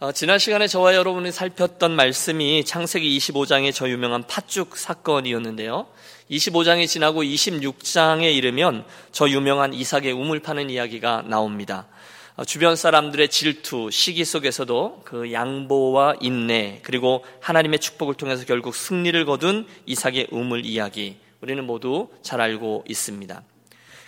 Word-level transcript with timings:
어, 0.00 0.12
지난 0.12 0.38
시간에 0.38 0.68
저와 0.68 0.94
여러분이 0.94 1.32
살폈던 1.32 1.90
말씀이 1.90 2.64
창세기 2.64 3.18
25장의 3.18 3.74
저 3.74 3.88
유명한 3.88 4.22
팥죽 4.28 4.76
사건이었는데요. 4.76 5.88
25장이 6.30 6.86
지나고 6.86 7.24
26장에 7.24 8.32
이르면 8.32 8.84
저 9.10 9.28
유명한 9.28 9.74
이삭의 9.74 10.12
우물 10.12 10.38
파는 10.38 10.70
이야기가 10.70 11.24
나옵니다. 11.26 11.88
어, 12.36 12.44
주변 12.44 12.76
사람들의 12.76 13.28
질투, 13.28 13.90
시기 13.90 14.24
속에서도 14.24 15.02
그 15.04 15.32
양보와 15.32 16.18
인내, 16.20 16.78
그리고 16.84 17.24
하나님의 17.40 17.80
축복을 17.80 18.14
통해서 18.14 18.44
결국 18.44 18.76
승리를 18.76 19.24
거둔 19.24 19.66
이삭의 19.86 20.28
우물 20.30 20.64
이야기, 20.64 21.16
우리는 21.40 21.64
모두 21.64 22.08
잘 22.22 22.40
알고 22.40 22.84
있습니다. 22.86 23.42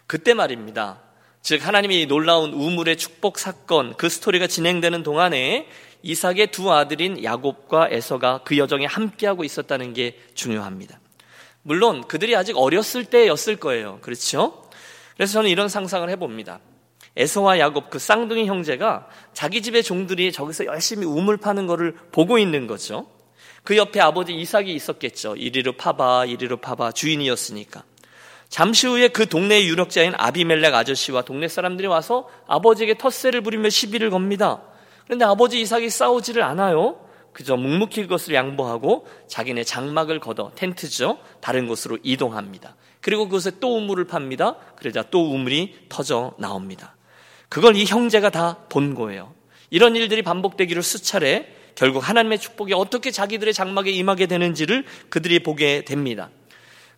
그때 0.06 0.34
말입니다. 0.34 1.09
즉 1.42 1.66
하나님이 1.66 2.06
놀라운 2.06 2.52
우물의 2.52 2.96
축복 2.96 3.38
사건 3.38 3.94
그 3.96 4.08
스토리가 4.08 4.46
진행되는 4.46 5.02
동안에 5.02 5.66
이삭의 6.02 6.50
두 6.50 6.72
아들인 6.72 7.22
야곱과 7.22 7.88
에서가 7.90 8.40
그 8.44 8.58
여정에 8.58 8.86
함께하고 8.86 9.44
있었다는 9.44 9.92
게 9.92 10.18
중요합니다. 10.34 11.00
물론 11.62 12.06
그들이 12.06 12.36
아직 12.36 12.56
어렸을 12.56 13.04
때였을 13.04 13.56
거예요. 13.56 13.98
그렇죠? 14.00 14.64
그래서 15.16 15.34
저는 15.34 15.50
이런 15.50 15.68
상상을 15.68 16.08
해봅니다. 16.08 16.60
에서와 17.16 17.58
야곱 17.58 17.90
그 17.90 17.98
쌍둥이 17.98 18.46
형제가 18.46 19.08
자기 19.34 19.62
집의 19.62 19.82
종들이 19.82 20.32
저기서 20.32 20.66
열심히 20.66 21.04
우물 21.06 21.36
파는 21.38 21.66
것을 21.66 21.94
보고 22.12 22.38
있는 22.38 22.66
거죠. 22.66 23.06
그 23.62 23.76
옆에 23.76 24.00
아버지 24.00 24.34
이삭이 24.34 24.72
있었겠죠. 24.72 25.36
이리로 25.36 25.72
파봐, 25.76 26.26
이리로 26.26 26.58
파봐 26.58 26.92
주인이었으니까. 26.92 27.84
잠시 28.50 28.88
후에 28.88 29.08
그 29.08 29.26
동네의 29.28 29.68
유력자인 29.68 30.12
아비멜렉 30.16 30.74
아저씨와 30.74 31.22
동네 31.22 31.46
사람들이 31.46 31.86
와서 31.86 32.28
아버지에게 32.48 32.98
텃세를 32.98 33.42
부리며 33.42 33.70
시비를 33.70 34.10
겁니다. 34.10 34.60
그런데 35.04 35.24
아버지 35.24 35.60
이삭이 35.60 35.88
싸우지를 35.88 36.42
않아요. 36.42 36.98
그저 37.32 37.56
묵묵히 37.56 38.02
그것을 38.02 38.34
양보하고 38.34 39.06
자기네 39.28 39.62
장막을 39.62 40.18
걷어 40.18 40.50
텐트죠. 40.56 41.18
다른 41.40 41.68
곳으로 41.68 41.96
이동합니다. 42.02 42.74
그리고 43.00 43.26
그것에 43.26 43.52
또 43.60 43.76
우물을 43.76 44.04
팝니다. 44.06 44.56
그러자 44.76 45.04
또 45.10 45.32
우물이 45.32 45.86
터져 45.88 46.32
나옵니다. 46.38 46.96
그걸 47.48 47.76
이 47.76 47.84
형제가 47.84 48.30
다 48.30 48.56
본 48.68 48.94
거예요. 48.96 49.32
이런 49.70 49.94
일들이 49.94 50.22
반복되기를 50.22 50.82
수차례 50.82 51.54
결국 51.76 52.06
하나님의 52.06 52.40
축복이 52.40 52.74
어떻게 52.74 53.12
자기들의 53.12 53.54
장막에 53.54 53.92
임하게 53.92 54.26
되는지를 54.26 54.84
그들이 55.08 55.38
보게 55.44 55.84
됩니다. 55.84 56.30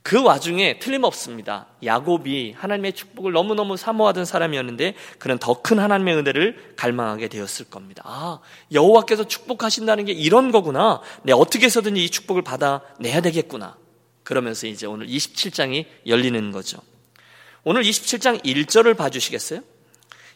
그 0.02 0.20
와중에 0.22 0.78
틀림없습니다. 0.80 1.66
야곱이 1.84 2.54
하나님의 2.56 2.92
축복을 2.92 3.32
너무너무 3.32 3.76
사모하던 3.76 4.24
사람이었는데 4.24 4.94
그는 5.18 5.38
더 5.38 5.62
큰 5.62 5.78
하나님의 5.78 6.16
은혜를 6.16 6.74
갈망하게 6.76 7.28
되었을 7.28 7.66
겁니다. 7.70 8.02
아, 8.04 8.40
여호와께서 8.72 9.24
축복하신다는 9.28 10.06
게 10.06 10.12
이런 10.12 10.50
거구나. 10.50 11.00
내 11.22 11.32
어떻게 11.32 11.66
해서든지 11.66 12.04
이 12.04 12.10
축복을 12.10 12.42
받아내야 12.42 13.20
되겠구나. 13.20 13.76
그러면서 14.24 14.66
이제 14.66 14.86
오늘 14.86 15.06
27장이 15.06 15.86
열리는 16.06 16.50
거죠. 16.50 16.78
오늘 17.64 17.82
27장 17.82 18.44
1절을 18.44 18.96
봐주시겠어요? 18.96 19.60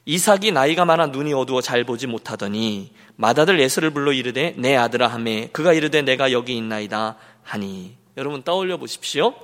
이삭이 0.04 0.52
나이가 0.52 0.84
많아 0.84 1.06
눈이 1.08 1.34
어두워 1.34 1.60
잘 1.60 1.82
보지 1.82 2.06
못하더니 2.06 2.92
맏아들 3.16 3.58
에서를 3.58 3.90
불러 3.90 4.12
이르되 4.12 4.54
내 4.56 4.76
아들아 4.76 5.08
하매 5.08 5.48
그가 5.48 5.72
이르되 5.72 6.02
내가 6.02 6.30
여기 6.30 6.56
있나이다 6.56 7.16
하니 7.42 7.96
여러분 8.16 8.42
떠올려 8.42 8.76
보십시오. 8.76 9.34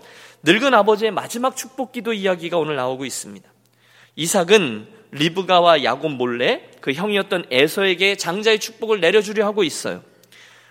늙은 0.42 0.75
아버지의 0.75 1.11
마지막 1.11 1.56
축복 1.56 1.92
기도 1.92 2.12
이야기가 2.12 2.59
오늘 2.59 2.77
나오고 2.77 3.05
있습니다. 3.05 3.51
이삭은 4.17 4.89
리브가와 5.12 5.84
야곱 5.84 6.12
몰래 6.12 6.70
그 6.81 6.92
형이었던 6.92 7.47
에서에게 7.51 8.17
장자의 8.17 8.59
축복을 8.59 9.01
내려주려 9.01 9.45
하고 9.45 9.62
있어요. 9.62 10.03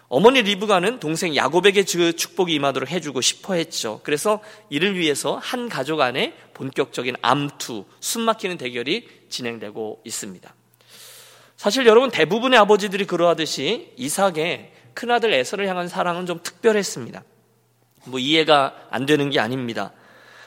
어머니 0.08 0.42
리브가는 0.42 1.00
동생 1.00 1.36
야곱에게 1.38 1.84
그 1.84 2.14
축복이 2.14 2.54
임하도록 2.56 2.92
해주고 2.92 3.22
싶어 3.22 3.54
했죠. 3.54 4.02
그래서 4.04 4.42
이를 4.70 4.98
위해서 4.98 5.38
한 5.38 5.70
가족 5.70 6.02
안에 6.02 6.34
본격적인 6.54 7.16
암투, 7.22 7.86
숨막히는 8.02 8.58
대결이 8.58 9.08
진행되고 9.30 10.02
있습니다. 10.04 10.54
사실 11.56 11.86
여러분 11.86 12.10
대부분의 12.10 12.60
아버지들이 12.60 13.06
그러하듯이 13.06 13.94
이삭의 13.96 14.74
큰아들 14.96 15.34
에서를 15.34 15.68
향한 15.68 15.88
사랑은 15.88 16.26
좀 16.26 16.42
특별했습니다. 16.44 17.24
뭐 18.06 18.20
이해가 18.20 18.88
안 18.90 19.06
되는 19.06 19.30
게 19.30 19.40
아닙니다. 19.40 19.92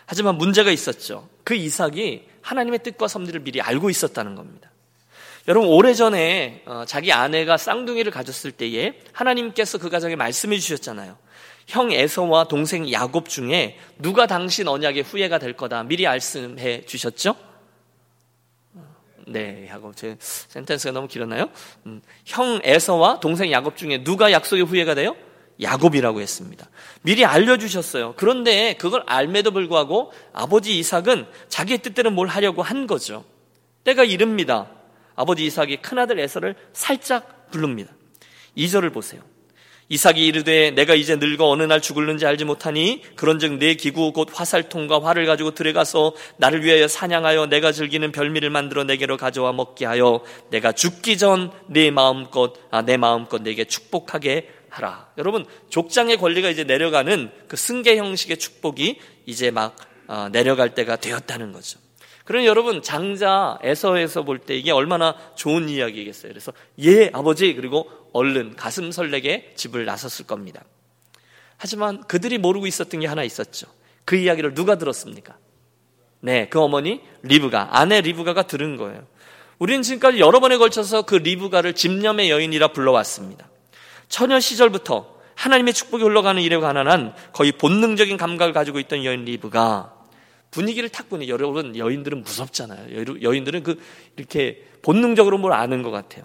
하지만 0.06 0.36
문제가 0.36 0.70
있었죠. 0.70 1.28
그 1.44 1.54
이삭이 1.54 2.26
하나님의 2.42 2.82
뜻과 2.82 3.08
섭리를 3.08 3.40
미리 3.40 3.60
알고 3.60 3.90
있었다는 3.90 4.34
겁니다. 4.34 4.70
여러분 5.46 5.68
오래전에 5.68 6.62
어, 6.66 6.84
자기 6.86 7.12
아내가 7.12 7.56
쌍둥이를 7.56 8.10
가졌을 8.10 8.50
때에 8.50 9.00
하나님께서 9.12 9.78
그 9.78 9.90
가정에 9.90 10.16
말씀해 10.16 10.58
주셨잖아요. 10.58 11.16
형 11.66 11.92
에서와 11.92 12.44
동생 12.44 12.90
야곱 12.90 13.28
중에 13.28 13.78
누가 13.98 14.26
당신 14.26 14.68
언약의 14.68 15.02
후예가 15.02 15.38
될 15.38 15.54
거다 15.54 15.82
미리 15.84 16.04
말씀해 16.04 16.84
주셨죠? 16.84 17.36
네, 19.26 19.66
야곱 19.70 19.96
제 19.96 20.16
센텐스가 20.20 20.92
너무 20.92 21.08
길었나요? 21.08 21.48
음, 21.86 22.02
형 22.26 22.60
에서와 22.62 23.20
동생 23.20 23.50
야곱 23.50 23.76
중에 23.76 24.04
누가 24.04 24.32
약속의 24.32 24.64
후예가 24.64 24.94
돼요? 24.94 25.16
야곱이라고 25.60 26.20
했습니다. 26.20 26.68
미리 27.02 27.24
알려주셨어요. 27.24 28.14
그런데 28.16 28.74
그걸 28.74 29.02
알매도 29.06 29.52
불구하고 29.52 30.12
아버지 30.32 30.78
이삭은 30.78 31.26
자기의 31.48 31.78
뜻대로 31.78 32.10
뭘 32.10 32.28
하려고 32.28 32.62
한 32.62 32.86
거죠. 32.86 33.24
때가 33.84 34.04
이릅니다. 34.04 34.70
아버지 35.14 35.44
이삭이 35.46 35.76
큰아들 35.76 36.18
에서를 36.18 36.56
살짝 36.72 37.50
부릅니다. 37.50 37.92
2절을 38.56 38.92
보세요. 38.92 39.22
이삭이 39.90 40.26
이르되 40.26 40.70
내가 40.70 40.94
이제 40.94 41.16
늙어 41.16 41.46
어느 41.46 41.62
날 41.62 41.82
죽을는지 41.82 42.24
알지 42.24 42.46
못하니 42.46 43.02
그런즉 43.16 43.58
내 43.58 43.74
기구 43.74 44.12
곧 44.12 44.30
화살통과 44.32 45.02
활을 45.04 45.26
가지고 45.26 45.50
들어가서 45.50 46.14
나를 46.38 46.64
위하여 46.64 46.88
사냥하여 46.88 47.46
내가 47.46 47.70
즐기는 47.70 48.10
별미를 48.10 48.48
만들어 48.48 48.84
내게로 48.84 49.18
가져와 49.18 49.52
먹게 49.52 49.84
하여 49.84 50.22
내가 50.50 50.72
죽기 50.72 51.18
전 51.18 51.50
내 51.68 51.90
마음껏 51.90 52.54
아, 52.70 52.80
내 52.82 52.96
마음껏 52.96 53.42
내게 53.42 53.64
축복하게 53.64 54.48
하라. 54.74 55.08
여러분 55.18 55.46
족장의 55.70 56.16
권리가 56.16 56.50
이제 56.50 56.64
내려가는 56.64 57.30
그 57.48 57.56
승계 57.56 57.96
형식의 57.96 58.38
축복이 58.38 58.98
이제 59.26 59.50
막 59.50 59.76
어, 60.08 60.28
내려갈 60.32 60.74
때가 60.74 60.96
되었다는 60.96 61.52
거죠. 61.52 61.78
그러니 62.24 62.46
여러분 62.46 62.82
장자 62.82 63.58
에서에서 63.62 64.22
볼 64.24 64.38
때 64.38 64.56
이게 64.56 64.72
얼마나 64.72 65.14
좋은 65.36 65.68
이야기겠어요. 65.68 66.32
그래서 66.32 66.52
예 66.80 67.10
아버지 67.12 67.54
그리고 67.54 67.88
얼른 68.12 68.56
가슴 68.56 68.90
설레게 68.90 69.52
집을 69.54 69.84
나섰을 69.84 70.26
겁니다. 70.26 70.64
하지만 71.56 72.02
그들이 72.04 72.38
모르고 72.38 72.66
있었던 72.66 73.00
게 73.00 73.06
하나 73.06 73.22
있었죠. 73.22 73.66
그 74.04 74.16
이야기를 74.16 74.54
누가 74.54 74.76
들었습니까? 74.76 75.36
네, 76.20 76.48
그 76.48 76.60
어머니 76.60 77.00
리브가 77.22 77.78
아내 77.78 78.00
리브가가 78.00 78.42
들은 78.48 78.76
거예요. 78.76 79.06
우리는 79.58 79.82
지금까지 79.82 80.18
여러 80.18 80.40
번에 80.40 80.56
걸쳐서 80.56 81.02
그 81.02 81.14
리브가를 81.14 81.74
집념의 81.74 82.30
여인이라 82.30 82.68
불러왔습니다. 82.68 83.48
처녀 84.08 84.40
시절부터 84.40 85.14
하나님의 85.34 85.74
축복이 85.74 86.02
흘러가는 86.02 86.40
일에 86.40 86.56
관한 86.58 87.14
거의 87.32 87.52
본능적인 87.52 88.16
감각을 88.16 88.52
가지고 88.52 88.78
있던 88.80 89.04
여인 89.04 89.24
리브가 89.24 89.92
분위기를 90.50 90.88
탁 90.88 91.08
보니 91.08 91.28
여러분 91.28 91.76
여인들은 91.76 92.22
무섭잖아요. 92.22 93.20
여인들은 93.22 93.64
그 93.64 93.82
이렇게 94.16 94.64
본능적으로 94.82 95.38
뭘 95.38 95.52
아는 95.52 95.82
것 95.82 95.90
같아요. 95.90 96.24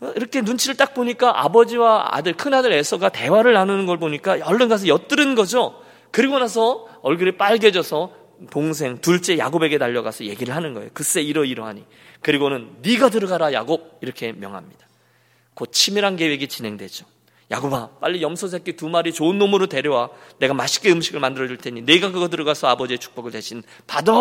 어, 0.00 0.12
이렇게 0.14 0.42
눈치를 0.42 0.76
딱 0.76 0.94
보니까 0.94 1.42
아버지와 1.42 2.10
아들 2.12 2.34
큰 2.34 2.54
아들 2.54 2.72
에서가 2.72 3.08
대화를 3.08 3.54
나누는 3.54 3.86
걸 3.86 3.98
보니까 3.98 4.38
얼른 4.42 4.68
가서 4.68 4.86
엿들은 4.86 5.34
거죠. 5.34 5.82
그리고 6.12 6.38
나서 6.38 6.86
얼굴이 7.02 7.32
빨개져서 7.32 8.12
동생 8.50 8.98
둘째 9.00 9.38
야곱에게 9.38 9.78
달려가서 9.78 10.24
얘기를 10.26 10.54
하는 10.54 10.74
거예요. 10.74 10.90
글쎄 10.92 11.22
이러이러하니. 11.22 11.84
그리고는 12.20 12.76
네가 12.82 13.08
들어가라 13.08 13.52
야곱 13.52 13.98
이렇게 14.02 14.32
명합니다. 14.32 14.86
곧 15.56 15.72
치밀한 15.72 16.16
계획이 16.16 16.48
진행되죠. 16.48 17.06
야곱아, 17.50 17.98
빨리 18.00 18.20
염소 18.20 18.46
새끼 18.46 18.76
두 18.76 18.90
마리 18.90 19.12
좋은 19.12 19.38
놈으로 19.38 19.68
데려와. 19.68 20.10
내가 20.38 20.52
맛있게 20.52 20.92
음식을 20.92 21.18
만들어 21.18 21.48
줄 21.48 21.56
테니 21.56 21.82
내가 21.82 22.12
그거 22.12 22.28
들어가서 22.28 22.68
아버지의 22.68 22.98
축복을 22.98 23.32
대신 23.32 23.62
받아. 23.86 24.12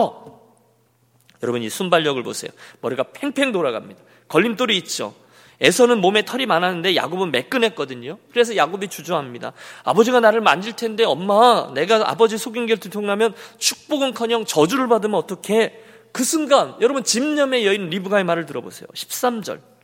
여러분 1.43 1.61
이 1.61 1.69
순발력을 1.69 2.23
보세요. 2.23 2.51
머리가 2.79 3.11
팽팽 3.11 3.51
돌아갑니다. 3.51 4.01
걸림돌이 4.29 4.77
있죠. 4.77 5.13
에서는 5.59 5.99
몸에 5.99 6.23
털이 6.23 6.45
많았는데 6.45 6.95
야곱은 6.95 7.31
매끈했거든요. 7.31 8.17
그래서 8.31 8.55
야곱이 8.55 8.87
주저합니다. 8.87 9.51
아버지가 9.83 10.21
나를 10.21 10.39
만질 10.39 10.77
텐데 10.77 11.03
엄마, 11.03 11.69
내가 11.73 12.09
아버지 12.09 12.37
속인 12.37 12.65
게 12.65 12.77
들통나면 12.77 13.33
축복은커녕 13.57 14.45
저주를 14.45 14.87
받으면 14.87 15.15
어떻게? 15.17 15.83
그 16.13 16.23
순간 16.23 16.75
여러분 16.79 17.03
집념의 17.03 17.65
여인 17.65 17.89
리브가의 17.89 18.23
말을 18.23 18.45
들어보세요. 18.45 18.87
13절. 18.93 19.74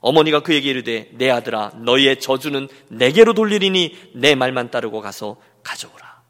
어머니가 0.00 0.40
그에게 0.40 0.70
이르되 0.70 1.10
내 1.14 1.30
아들아 1.30 1.72
너희의 1.76 2.20
저주는 2.20 2.68
내게로 2.88 3.34
돌리리니 3.34 4.12
내 4.14 4.34
말만 4.34 4.70
따르고 4.70 5.00
가서 5.00 5.36
가져오라. 5.62 6.22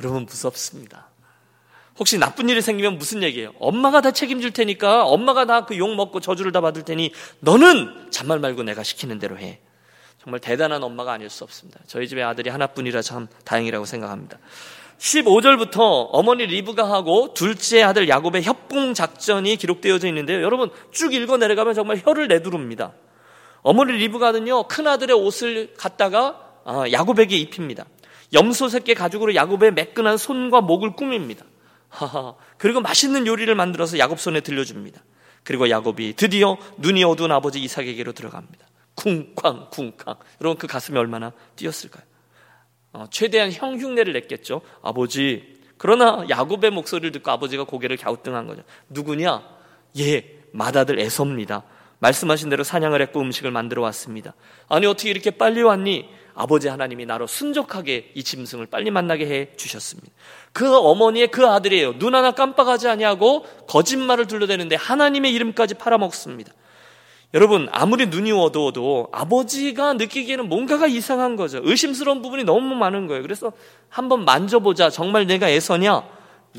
여러분 0.00 0.26
무섭습니다. 0.26 1.08
혹시 1.98 2.18
나쁜 2.18 2.48
일이 2.48 2.60
생기면 2.60 2.98
무슨 2.98 3.22
얘기예요? 3.22 3.52
엄마가 3.60 4.00
다 4.00 4.10
책임질 4.10 4.50
테니까 4.52 5.04
엄마가 5.04 5.46
다 5.46 5.64
그 5.64 5.76
욕 5.78 5.94
먹고 5.94 6.20
저주를 6.20 6.50
다 6.52 6.60
받을 6.60 6.82
테니 6.82 7.12
너는 7.40 8.08
잔말 8.10 8.40
말고 8.40 8.64
내가 8.64 8.82
시키는 8.82 9.18
대로 9.20 9.38
해. 9.38 9.60
정말 10.22 10.40
대단한 10.40 10.82
엄마가 10.82 11.12
아닐 11.12 11.30
수 11.30 11.44
없습니다. 11.44 11.80
저희 11.86 12.08
집에 12.08 12.22
아들이 12.22 12.50
하나뿐이라 12.50 13.00
참 13.02 13.28
다행이라고 13.44 13.84
생각합니다. 13.84 14.38
15절부터 14.98 16.08
어머니 16.12 16.46
리브가 16.46 16.90
하고 16.90 17.32
둘째 17.34 17.82
아들 17.82 18.08
야곱의 18.08 18.42
협공 18.42 18.94
작전이 18.94 19.56
기록되어져 19.56 20.08
있는데요. 20.08 20.42
여러분 20.42 20.70
쭉 20.92 21.12
읽어 21.14 21.36
내려가면 21.36 21.74
정말 21.74 22.00
혀를 22.04 22.28
내두릅니다. 22.28 22.92
어머니 23.64 23.92
리브가는요 23.94 24.68
큰 24.68 24.86
아들의 24.86 25.16
옷을 25.16 25.74
갖다가 25.74 26.40
아, 26.64 26.84
야곱에게 26.90 27.36
입힙니다. 27.36 27.86
염소 28.32 28.68
새끼 28.68 28.94
가죽으로 28.94 29.34
야곱의 29.34 29.72
매끈한 29.72 30.16
손과 30.18 30.60
목을 30.60 30.94
꾸밉니다. 30.94 31.44
그리고 32.58 32.80
맛있는 32.80 33.26
요리를 33.26 33.52
만들어서 33.54 33.98
야곱 33.98 34.20
손에 34.20 34.40
들려줍니다. 34.40 35.02
그리고 35.44 35.70
야곱이 35.70 36.14
드디어 36.16 36.58
눈이 36.78 37.04
어두운 37.04 37.32
아버지 37.32 37.60
이삭에게로 37.60 38.12
들어갑니다. 38.12 38.66
쿵쾅 38.96 39.70
쿵쾅. 39.70 40.16
여러분 40.40 40.58
그 40.58 40.66
가슴이 40.66 40.98
얼마나 40.98 41.32
뛰었을까요? 41.56 42.04
어, 42.92 43.06
최대한 43.10 43.50
형 43.50 43.78
흉내를 43.78 44.12
냈겠죠. 44.12 44.60
아버지. 44.82 45.54
그러나 45.78 46.24
야곱의 46.28 46.70
목소리를 46.70 47.12
듣고 47.12 47.30
아버지가 47.30 47.64
고개를 47.64 47.96
갸우뚱한 47.96 48.46
거죠. 48.46 48.62
누구냐? 48.88 49.42
예, 49.98 50.38
맏아들 50.52 51.00
에서입니다. 51.00 51.64
말씀하신 52.04 52.50
대로 52.50 52.64
사냥을 52.64 53.00
했고 53.00 53.20
음식을 53.20 53.50
만들어 53.50 53.82
왔습니다. 53.82 54.34
아니 54.68 54.86
어떻게 54.86 55.10
이렇게 55.10 55.30
빨리 55.30 55.62
왔니? 55.62 56.08
아버지 56.36 56.68
하나님이 56.68 57.06
나로 57.06 57.26
순적하게 57.26 58.10
이 58.14 58.24
짐승을 58.24 58.66
빨리 58.66 58.90
만나게 58.90 59.26
해 59.26 59.56
주셨습니다. 59.56 60.10
그 60.52 60.76
어머니의 60.76 61.28
그 61.28 61.46
아들이에요. 61.46 61.98
눈 61.98 62.14
하나 62.14 62.32
깜빡하지 62.32 62.88
아니하고 62.88 63.46
거짓말을 63.68 64.26
둘러대는데 64.26 64.76
하나님의 64.76 65.32
이름까지 65.32 65.74
팔아먹습니다. 65.74 66.52
여러분 67.32 67.68
아무리 67.72 68.06
눈이 68.06 68.32
어두워도 68.32 69.08
아버지가 69.12 69.94
느끼기에는 69.94 70.48
뭔가가 70.48 70.86
이상한 70.86 71.36
거죠. 71.36 71.60
의심스러운 71.62 72.20
부분이 72.20 72.44
너무 72.44 72.74
많은 72.74 73.06
거예요. 73.06 73.22
그래서 73.22 73.52
한번 73.88 74.24
만져보자. 74.24 74.90
정말 74.90 75.26
내가 75.26 75.48
애서냐? 75.48 76.02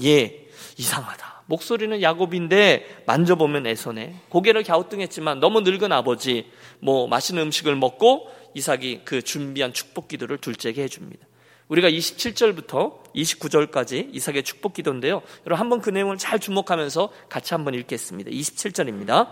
예, 0.03 0.47
이상하다. 0.77 1.34
목소리는 1.47 2.01
야곱인데 2.01 3.03
만져보면 3.06 3.68
애서네. 3.68 4.15
고개를 4.30 4.63
갸우뚱했지만 4.63 5.39
너무 5.39 5.62
늙은 5.62 5.92
아버지 5.92 6.50
뭐 6.80 7.07
맛있는 7.07 7.44
음식을 7.44 7.75
먹고 7.75 8.30
이삭이 8.53 9.01
그 9.06 9.21
준비한 9.21 9.74
축복 9.74 10.07
기도를 10.07 10.38
둘째에게 10.38 10.83
해줍니다. 10.83 11.25
우리가 11.68 11.89
27절부터 11.89 13.03
29절까지 13.15 14.09
이삭의 14.13 14.44
축복 14.44 14.74
기도인데요. 14.74 15.21
여러분 15.45 15.59
한번 15.59 15.81
그 15.81 15.89
내용을 15.89 16.18
잘 16.18 16.39
주목하면서 16.39 17.09
같이 17.27 17.53
한번 17.53 17.74
읽겠습니다. 17.74 18.30
27절입니다. 18.30 19.30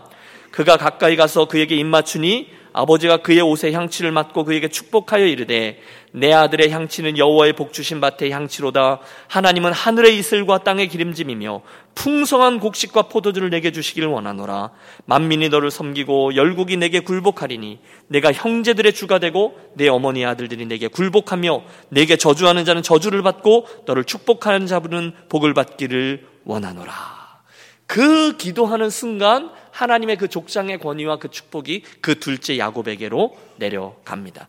그가 0.50 0.76
가까이 0.76 1.16
가서 1.16 1.46
그에게 1.46 1.76
입맞추니 1.76 2.48
아버지가 2.74 3.18
그의 3.18 3.40
옷에 3.40 3.72
향취를 3.72 4.10
맡고 4.10 4.44
그에게 4.44 4.68
축복하여 4.68 5.24
이르되 5.24 5.80
내 6.12 6.32
아들의 6.32 6.70
향취는 6.70 7.18
여호와의 7.18 7.52
복 7.52 7.72
주신 7.72 8.00
밭의 8.00 8.32
향취로다. 8.32 8.98
하나님은 9.28 9.72
하늘의 9.72 10.18
이슬과 10.18 10.64
땅의 10.64 10.88
기름짐이며 10.88 11.62
풍성한 11.94 12.58
곡식과 12.58 13.02
포도주를 13.02 13.50
내게 13.50 13.70
주시기를 13.70 14.08
원하노라. 14.08 14.72
만민이 15.06 15.50
너를 15.50 15.70
섬기고 15.70 16.34
열국이 16.34 16.76
내게 16.76 16.98
굴복하리니 16.98 17.78
내가 18.08 18.32
형제들의 18.32 18.92
주가 18.92 19.20
되고 19.20 19.56
내 19.74 19.88
어머니 19.88 20.26
아들들이 20.26 20.66
내게 20.66 20.88
굴복하며 20.88 21.62
내게 21.90 22.16
저주하는 22.16 22.64
자는 22.64 22.82
저주를 22.82 23.22
받고 23.22 23.68
너를 23.86 24.02
축복하는 24.02 24.66
자분은 24.66 25.12
복을 25.28 25.54
받기를 25.54 26.26
원하노라. 26.44 27.24
그 27.86 28.36
기도하는 28.36 28.90
순간 28.90 29.50
하나님의 29.74 30.16
그 30.16 30.28
족장의 30.28 30.78
권위와 30.78 31.18
그 31.18 31.28
축복이 31.28 31.82
그 32.00 32.20
둘째 32.20 32.58
야곱에게로 32.58 33.36
내려갑니다. 33.56 34.48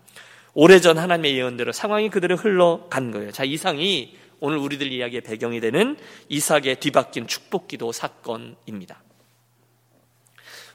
오래전 0.53 0.99
하나님의 0.99 1.35
예언대로 1.35 1.71
상황이 1.71 2.09
그대로 2.09 2.35
흘러간 2.35 3.11
거예요. 3.11 3.31
자, 3.31 3.43
이상이 3.43 4.15
오늘 4.39 4.57
우리들 4.57 4.91
이야기의 4.91 5.21
배경이 5.21 5.59
되는 5.59 5.97
이삭의 6.29 6.79
뒤바뀐 6.79 7.25
축복 7.25 7.67
기도 7.67 7.91
사건입니다. 7.91 9.01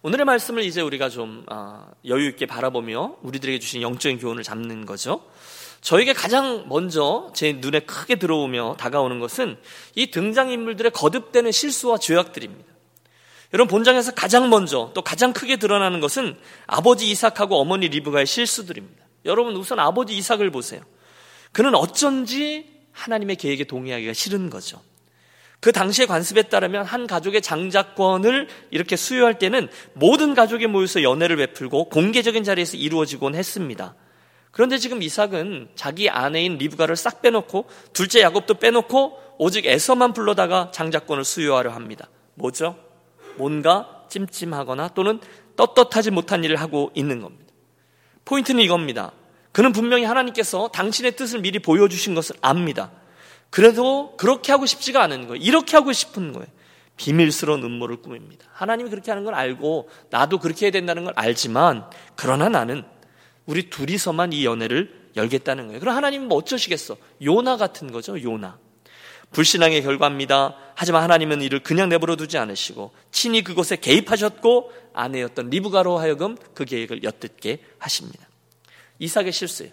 오늘의 0.03 0.25
말씀을 0.25 0.65
이제 0.65 0.81
우리가 0.81 1.11
좀 1.11 1.45
아, 1.49 1.87
여유 2.07 2.29
있게 2.31 2.47
바라보며 2.47 3.19
우리들에게 3.23 3.59
주신 3.61 3.83
영적인 3.83 4.19
교훈을 4.19 4.43
잡는 4.43 4.85
거죠. 4.85 5.23
저에게 5.81 6.13
가장 6.13 6.67
먼저 6.69 7.31
제 7.35 7.53
눈에 7.53 7.81
크게 7.81 8.17
들어오며 8.17 8.77
다가오는 8.79 9.21
것은 9.21 9.59
이 9.95 10.11
등장인물들의 10.11 10.91
거듭되는 10.91 11.53
실수와 11.53 11.99
죄악들입니다. 11.99 12.80
여러분 13.53 13.69
본장에서 13.71 14.13
가장 14.13 14.49
먼저 14.49 14.93
또 14.95 15.03
가장 15.03 15.33
크게 15.33 15.57
드러나는 15.57 16.01
것은 16.01 16.37
아버지 16.67 17.11
이삭하고 17.11 17.57
어머니 17.57 17.89
리브가의 17.89 18.27
실수들입니다. 18.27 19.05
여러분 19.25 19.57
우선 19.57 19.79
아버지 19.81 20.17
이삭을 20.17 20.51
보세요. 20.51 20.83
그는 21.53 21.75
어쩐지 21.75 22.67
하나님의 22.93 23.37
계획에 23.37 23.65
동의하기가 23.65 24.13
싫은 24.13 24.51
거죠. 24.51 24.81
그 25.59 25.73
당시의 25.73 26.07
관습에 26.07 26.45
따르면 26.45 26.85
한 26.85 27.07
가족의 27.07 27.43
장자권을 27.43 28.49
이렇게 28.71 28.97
수여할 28.97 29.39
때는 29.39 29.69
모든 29.93 30.35
가족이 30.35 30.67
모여서 30.67 31.03
연애를 31.03 31.37
베풀고 31.37 31.91
공개적인 31.91 32.45
자리에서 32.45 32.77
이루어지곤 32.79 33.35
했습니다. 33.35 33.95
그런데 34.53 34.79
지금 34.79 35.03
이삭은 35.03 35.71
자기 35.75 36.09
아내인 36.09 36.57
리브가를 36.57 36.97
싹 36.97 37.21
빼놓고 37.21 37.67
둘째 37.93 38.21
야곱도 38.23 38.55
빼놓고 38.55 39.19
오직 39.39 39.67
에서만 39.67 40.13
불러다가 40.13 40.71
장자권을 40.73 41.25
수여하려 41.25 41.71
합니다. 41.71 42.09
뭐죠? 42.35 42.77
뭔가 43.37 44.05
찜찜하거나 44.09 44.89
또는 44.89 45.21
떳떳하지 45.57 46.11
못한 46.11 46.45
일을 46.45 46.57
하고 46.57 46.91
있는 46.95 47.21
겁니다. 47.21 47.53
포인트는 48.25 48.63
이겁니다. 48.63 49.13
그는 49.53 49.73
분명히 49.73 50.05
하나님께서 50.05 50.69
당신의 50.69 51.17
뜻을 51.17 51.41
미리 51.41 51.59
보여주신 51.59 52.15
것을 52.15 52.37
압니다. 52.41 52.91
그래도 53.51 54.17
그렇게 54.17 54.53
하고 54.53 54.67
싶지가 54.67 55.03
않은 55.03 55.27
거예요. 55.27 55.43
이렇게 55.43 55.77
하고 55.77 55.93
싶은 55.93 56.33
거예요. 56.33 56.47
비밀스러운 56.97 57.65
음모를 57.65 57.97
꾸밉니다. 58.03 58.47
하나님이 58.53 58.91
그렇게 58.91 59.11
하는 59.11 59.25
걸 59.25 59.35
알고 59.35 59.89
나도 60.11 60.39
그렇게 60.39 60.67
해야 60.67 60.71
된다는 60.71 61.05
걸 61.05 61.15
알지만 61.17 61.87
그러나 62.15 62.49
나는 62.49 62.85
우리 63.47 63.71
둘이서만 63.71 64.33
이 64.33 64.45
연애를 64.45 65.09
열겠다는 65.17 65.67
거예요. 65.69 65.81
그럼 65.81 65.97
하나님은 65.97 66.29
뭐 66.29 66.39
어쩌시겠어? 66.39 66.97
요나 67.25 67.57
같은 67.57 67.91
거죠, 67.91 68.23
요나. 68.23 68.59
불신앙의 69.33 69.83
결과입니다. 69.83 70.57
하지만 70.75 71.03
하나님은 71.03 71.43
이를 71.43 71.63
그냥 71.63 71.89
내버려 71.89 72.17
두지 72.17 72.39
않으시고 72.39 72.93
친히 73.13 73.45
그곳에 73.45 73.77
개입하셨고 73.77 74.73
아내였던 74.93 75.51
리브가로 75.51 75.99
하여금 75.99 76.37
그 76.55 76.65
계획을 76.65 77.05
엿듣게 77.05 77.63
하십니다. 77.79 78.29
이삭의 78.99 79.33
실수예요. 79.33 79.73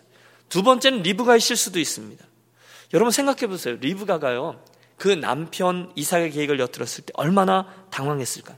두 0.50 0.64
번째는 0.64 1.02
리브가의 1.04 1.40
실수도 1.40 1.80
있습니다. 1.80 2.24
여러분 2.94 3.12
생각해 3.12 3.48
보세요. 3.48 3.76
리브가가요. 3.80 4.64
그 4.98 5.10
남편 5.10 5.92
이삭의 5.96 6.32
계획을 6.32 6.60
엿들었을 6.60 7.06
때 7.06 7.12
얼마나 7.16 7.68
당황했을까요? 7.92 8.58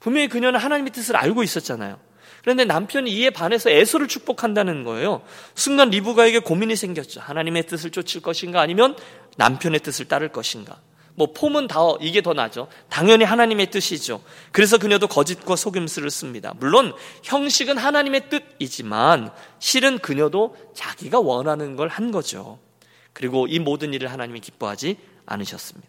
분명히 0.00 0.28
그녀는 0.28 0.60
하나님의 0.60 0.92
뜻을 0.92 1.16
알고 1.16 1.42
있었잖아요. 1.42 1.98
그런데 2.42 2.66
남편이 2.66 3.10
이에 3.10 3.30
반해서 3.30 3.70
에서를 3.70 4.06
축복한다는 4.06 4.84
거예요. 4.84 5.22
순간 5.54 5.88
리브가에게 5.88 6.40
고민이 6.40 6.76
생겼죠. 6.76 7.22
하나님의 7.22 7.66
뜻을 7.66 7.90
쫓을 7.90 8.20
것인가 8.20 8.60
아니면 8.60 8.96
남편의 9.36 9.80
뜻을 9.80 10.06
따를 10.06 10.28
것인가. 10.28 10.80
뭐 11.16 11.32
폼은 11.32 11.68
다 11.68 11.78
이게 12.00 12.22
더 12.22 12.32
나죠. 12.32 12.66
당연히 12.88 13.24
하나님의 13.24 13.70
뜻이죠. 13.70 14.20
그래서 14.50 14.78
그녀도 14.78 15.06
거짓과 15.06 15.54
속임수를 15.54 16.10
씁니다. 16.10 16.54
물론 16.58 16.92
형식은 17.22 17.78
하나님의 17.78 18.28
뜻이지만 18.30 19.30
실은 19.60 19.98
그녀도 19.98 20.56
자기가 20.74 21.20
원하는 21.20 21.76
걸 21.76 21.88
한 21.88 22.10
거죠. 22.10 22.58
그리고 23.12 23.46
이 23.46 23.60
모든 23.60 23.94
일을 23.94 24.10
하나님이 24.10 24.40
기뻐하지 24.40 24.98
않으셨습니다. 25.26 25.88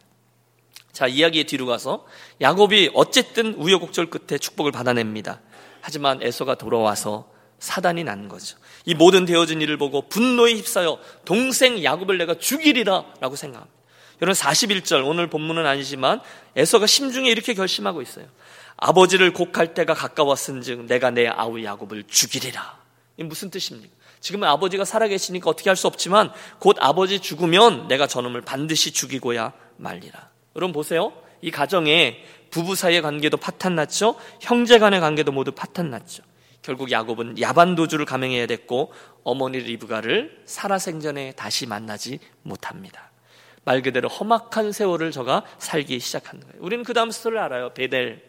자, 0.92 1.08
이야기의 1.08 1.44
뒤로 1.44 1.66
가서 1.66 2.06
야곱이 2.40 2.92
어쨌든 2.94 3.54
우여곡절 3.54 4.08
끝에 4.08 4.38
축복을 4.38 4.70
받아냅니다. 4.72 5.40
하지만 5.80 6.22
에서가 6.22 6.54
돌아와서 6.54 7.28
사단이 7.58 8.04
난 8.04 8.28
거죠. 8.28 8.56
이 8.86 8.94
모든 8.94 9.26
되어진 9.26 9.60
일을 9.60 9.76
보고 9.76 10.02
분노에 10.08 10.54
휩싸여 10.54 10.98
동생 11.24 11.82
야곱을 11.82 12.18
내가 12.18 12.34
죽이리라 12.34 13.04
라고 13.20 13.36
생각합니다. 13.36 13.76
여러분 14.22 14.40
41절 14.40 15.06
오늘 15.06 15.26
본문은 15.28 15.66
아니지만 15.66 16.20
에서가 16.54 16.86
심중에 16.86 17.28
이렇게 17.28 17.52
결심하고 17.52 18.00
있어요. 18.00 18.26
아버지를 18.76 19.32
곡할 19.32 19.74
때가 19.74 19.94
가까웠은즉 19.94 20.86
내가 20.86 21.10
내 21.10 21.26
아우 21.26 21.62
야곱을 21.62 22.04
죽이리라. 22.06 22.78
이 23.18 23.24
무슨 23.24 23.50
뜻입니까? 23.50 23.94
지금은 24.20 24.48
아버지가 24.48 24.84
살아계시니까 24.84 25.50
어떻게 25.50 25.68
할 25.68 25.76
수 25.76 25.86
없지만 25.86 26.32
곧 26.58 26.76
아버지 26.80 27.20
죽으면 27.20 27.88
내가 27.88 28.06
저놈을 28.06 28.42
반드시 28.42 28.92
죽이고야 28.92 29.52
말리라. 29.76 30.30
여러분 30.54 30.72
보세요. 30.72 31.12
이 31.42 31.50
가정에 31.50 32.24
부부 32.50 32.76
사이의 32.76 33.02
관계도 33.02 33.36
파탄 33.36 33.74
났죠. 33.74 34.14
형제 34.40 34.78
간의 34.78 35.00
관계도 35.00 35.32
모두 35.32 35.52
파탄 35.52 35.90
났죠. 35.90 36.22
결국 36.66 36.90
야곱은 36.90 37.40
야반도주를 37.40 38.06
감행해야 38.06 38.46
됐고 38.46 38.92
어머니 39.22 39.60
리브가를 39.60 40.42
살아생전에 40.46 41.34
다시 41.36 41.64
만나지 41.64 42.18
못합니다. 42.42 43.12
말 43.64 43.82
그대로 43.82 44.08
험악한 44.08 44.72
세월을 44.72 45.12
저가 45.12 45.44
살기 45.58 46.00
시작한 46.00 46.40
거예요. 46.40 46.54
우리는 46.58 46.84
그 46.84 46.92
다음 46.92 47.12
스토리를 47.12 47.40
알아요. 47.40 47.72
베델, 47.72 48.20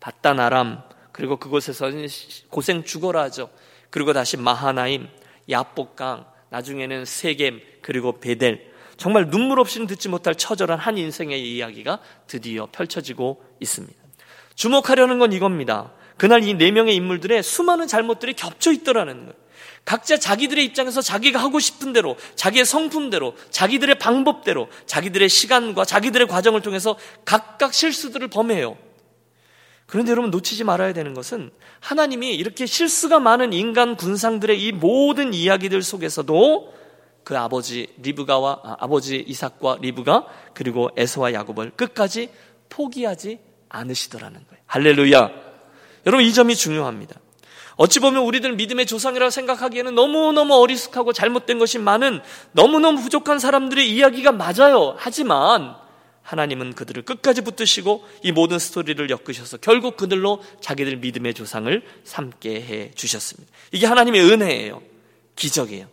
바단 0.00 0.38
아람, 0.38 0.82
그리고 1.12 1.38
그곳에서 1.38 1.90
고생 2.50 2.84
죽어라 2.84 3.22
하죠. 3.22 3.48
그리고 3.88 4.12
다시 4.12 4.36
마하나임, 4.36 5.08
야복강, 5.48 6.26
나중에는 6.50 7.06
세겜, 7.06 7.62
그리고 7.80 8.20
베델. 8.20 8.70
정말 8.98 9.30
눈물 9.30 9.60
없이는 9.60 9.86
듣지 9.86 10.10
못할 10.10 10.34
처절한 10.34 10.78
한 10.78 10.98
인생의 10.98 11.54
이야기가 11.54 12.00
드디어 12.26 12.68
펼쳐지고 12.70 13.42
있습니다. 13.60 13.96
주목하려는 14.56 15.18
건 15.18 15.32
이겁니다. 15.32 15.92
그날 16.18 16.42
이 16.44 16.54
네 16.54 16.70
명의 16.72 16.94
인물들의 16.96 17.42
수많은 17.42 17.86
잘못들이 17.86 18.34
겹쳐 18.34 18.72
있더라는 18.72 19.20
거예요. 19.20 19.32
각자 19.84 20.18
자기들의 20.18 20.62
입장에서 20.66 21.00
자기가 21.00 21.38
하고 21.38 21.58
싶은 21.60 21.94
대로, 21.94 22.16
자기의 22.34 22.66
성품대로, 22.66 23.34
자기들의 23.50 23.98
방법대로, 23.98 24.68
자기들의 24.84 25.28
시간과 25.30 25.86
자기들의 25.86 26.26
과정을 26.26 26.60
통해서 26.60 26.98
각각 27.24 27.72
실수들을 27.72 28.28
범해요. 28.28 28.76
그런데 29.86 30.10
여러분 30.10 30.30
놓치지 30.30 30.64
말아야 30.64 30.92
되는 30.92 31.14
것은 31.14 31.50
하나님이 31.80 32.34
이렇게 32.34 32.66
실수가 32.66 33.20
많은 33.20 33.54
인간 33.54 33.96
군상들의 33.96 34.62
이 34.62 34.72
모든 34.72 35.32
이야기들 35.32 35.80
속에서도 35.82 36.74
그 37.24 37.38
아버지 37.38 37.88
리브가와 38.02 38.60
아, 38.62 38.76
아버지 38.80 39.16
이삭과 39.26 39.78
리브가 39.80 40.26
그리고 40.52 40.90
에서와 40.96 41.32
야곱을 41.32 41.70
끝까지 41.76 42.28
포기하지 42.68 43.38
않으시더라는 43.70 44.40
거예요. 44.48 44.62
할렐루야. 44.66 45.47
여러분 46.08 46.24
이 46.24 46.32
점이 46.32 46.56
중요합니다. 46.56 47.20
어찌 47.76 48.00
보면 48.00 48.22
우리들 48.22 48.54
믿음의 48.54 48.86
조상이라고 48.86 49.28
생각하기에는 49.28 49.94
너무너무 49.94 50.54
어리숙하고 50.54 51.12
잘못된 51.12 51.58
것이 51.58 51.78
많은 51.78 52.22
너무너무 52.52 53.02
부족한 53.02 53.38
사람들의 53.38 53.88
이야기가 53.92 54.32
맞아요. 54.32 54.96
하지만 54.96 55.76
하나님은 56.22 56.72
그들을 56.72 57.02
끝까지 57.02 57.42
붙드시고 57.42 58.06
이 58.22 58.32
모든 58.32 58.58
스토리를 58.58 59.10
엮으셔서 59.10 59.58
결국 59.58 59.98
그들로 59.98 60.42
자기들 60.62 60.96
믿음의 60.96 61.34
조상을 61.34 61.82
삼게 62.04 62.62
해 62.62 62.90
주셨습니다. 62.94 63.52
이게 63.72 63.86
하나님의 63.86 64.22
은혜예요. 64.22 64.80
기적이에요. 65.36 65.88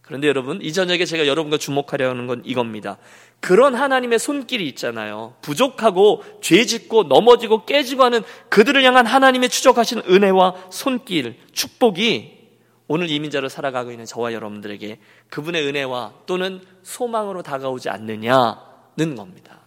그런데 0.00 0.26
여러분, 0.26 0.60
이 0.62 0.72
저녁에 0.72 1.04
제가 1.04 1.26
여러분과 1.26 1.58
주목하려 1.58 2.08
하는 2.08 2.26
건 2.26 2.42
이겁니다. 2.44 2.96
그런 3.40 3.74
하나님의 3.74 4.18
손길이 4.18 4.68
있잖아요. 4.68 5.34
부족하고 5.40 6.22
죄 6.42 6.64
짓고 6.66 7.04
넘어지고 7.04 7.64
깨지고 7.64 8.04
하는 8.04 8.22
그들을 8.50 8.82
향한 8.84 9.06
하나님의 9.06 9.48
추적하신 9.48 10.02
은혜와 10.08 10.66
손길, 10.70 11.38
축복이 11.52 12.38
오늘 12.86 13.08
이민자로 13.08 13.48
살아가고 13.48 13.92
있는 13.92 14.04
저와 14.04 14.32
여러분들에게 14.32 14.98
그분의 15.30 15.66
은혜와 15.66 16.12
또는 16.26 16.60
소망으로 16.82 17.42
다가오지 17.42 17.88
않느냐는 17.88 19.14
겁니다. 19.16 19.60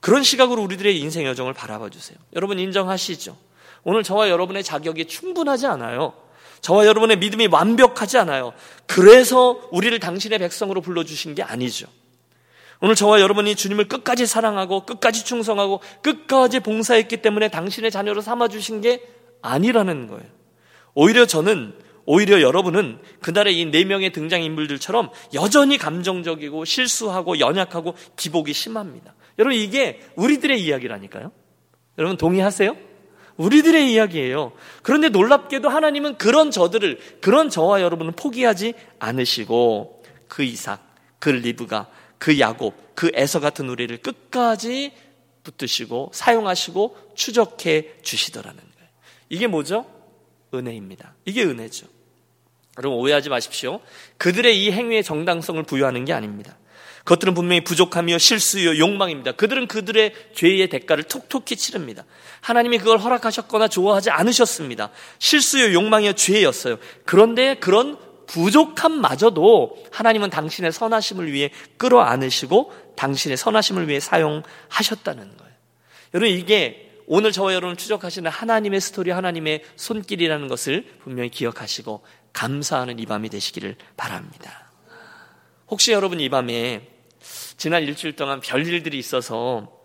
그런 0.00 0.22
시각으로 0.22 0.62
우리들의 0.62 0.98
인생 1.00 1.24
여정을 1.26 1.54
바라봐 1.54 1.88
주세요. 1.88 2.18
여러분 2.34 2.58
인정하시죠? 2.58 3.36
오늘 3.84 4.02
저와 4.02 4.28
여러분의 4.30 4.62
자격이 4.62 5.06
충분하지 5.06 5.66
않아요. 5.66 6.12
저와 6.60 6.86
여러분의 6.86 7.18
믿음이 7.18 7.48
완벽하지 7.48 8.18
않아요. 8.18 8.52
그래서 8.86 9.60
우리를 9.72 9.98
당신의 9.98 10.38
백성으로 10.38 10.80
불러주신 10.80 11.34
게 11.34 11.42
아니죠. 11.42 11.86
오늘 12.82 12.96
저와 12.96 13.20
여러분이 13.20 13.54
주님을 13.54 13.86
끝까지 13.86 14.26
사랑하고 14.26 14.84
끝까지 14.84 15.24
충성하고 15.24 15.80
끝까지 16.02 16.58
봉사했기 16.58 17.18
때문에 17.18 17.48
당신의 17.48 17.92
자녀로 17.92 18.20
삼아주신 18.20 18.80
게 18.80 19.00
아니라는 19.40 20.08
거예요. 20.08 20.26
오히려 20.94 21.24
저는 21.24 21.74
오히려 22.06 22.40
여러분은 22.42 22.98
그날의 23.20 23.60
이 23.60 23.66
네 23.70 23.84
명의 23.84 24.10
등장인물들처럼 24.10 25.10
여전히 25.32 25.78
감정적이고 25.78 26.64
실수하고 26.64 27.38
연약하고 27.38 27.94
기복이 28.16 28.52
심합니다. 28.52 29.14
여러분 29.38 29.56
이게 29.56 30.00
우리들의 30.16 30.60
이야기라니까요. 30.60 31.30
여러분 31.98 32.16
동의하세요? 32.16 32.76
우리들의 33.36 33.92
이야기예요. 33.92 34.52
그런데 34.82 35.08
놀랍게도 35.08 35.68
하나님은 35.68 36.18
그런 36.18 36.50
저들을 36.50 36.98
그런 37.20 37.48
저와 37.48 37.80
여러분은 37.80 38.14
포기하지 38.14 38.74
않으시고 38.98 40.02
그 40.26 40.42
이삭, 40.42 40.80
그 41.20 41.28
리브가 41.28 41.86
그 42.22 42.38
야곱, 42.38 42.94
그 42.94 43.10
에서 43.14 43.40
같은 43.40 43.68
우리를 43.68 43.96
끝까지 43.96 44.92
붙드시고 45.42 46.12
사용하시고 46.14 47.14
추적해 47.16 47.94
주시더라는 48.00 48.58
거예요. 48.58 48.90
이게 49.28 49.48
뭐죠? 49.48 49.86
은혜입니다. 50.54 51.16
이게 51.24 51.42
은혜죠. 51.42 51.88
여러분 52.78 53.00
오해하지 53.00 53.28
마십시오. 53.28 53.80
그들의 54.18 54.62
이 54.62 54.70
행위의 54.70 55.02
정당성을 55.02 55.60
부여하는 55.64 56.04
게 56.04 56.12
아닙니다. 56.12 56.56
그것들은 56.98 57.34
분명히 57.34 57.64
부족하며 57.64 58.18
실수요 58.18 58.78
욕망입니다. 58.78 59.32
그들은 59.32 59.66
그들의 59.66 60.14
죄의 60.32 60.68
대가를 60.68 61.02
톡톡히 61.02 61.56
치릅니다. 61.56 62.04
하나님이 62.40 62.78
그걸 62.78 62.98
허락하셨거나 62.98 63.66
좋아하지 63.66 64.10
않으셨습니다. 64.10 64.90
실수요 65.18 65.72
욕망이요 65.72 66.12
죄였어요. 66.12 66.76
그런데 67.04 67.56
그런 67.56 67.98
부족함마저도 68.32 69.76
하나님은 69.92 70.30
당신의 70.30 70.72
선하심을 70.72 71.30
위해 71.32 71.50
끌어안으시고 71.76 72.72
당신의 72.96 73.36
선하심을 73.36 73.88
위해 73.88 74.00
사용하셨다는 74.00 75.36
거예요. 75.36 75.52
여러분 76.14 76.34
이게 76.34 76.90
오늘 77.06 77.30
저와 77.30 77.52
여러분 77.52 77.76
추적하시는 77.76 78.30
하나님의 78.30 78.80
스토리, 78.80 79.10
하나님의 79.10 79.64
손길이라는 79.76 80.48
것을 80.48 80.86
분명히 81.02 81.28
기억하시고 81.28 82.04
감사하는 82.32 82.98
이 82.98 83.06
밤이 83.06 83.28
되시기를 83.28 83.76
바랍니다. 83.98 84.70
혹시 85.68 85.92
여러분 85.92 86.18
이 86.20 86.28
밤에 86.30 86.88
지난 87.58 87.82
일주일 87.82 88.16
동안 88.16 88.40
별 88.40 88.66
일들이 88.66 88.98
있어서 88.98 89.82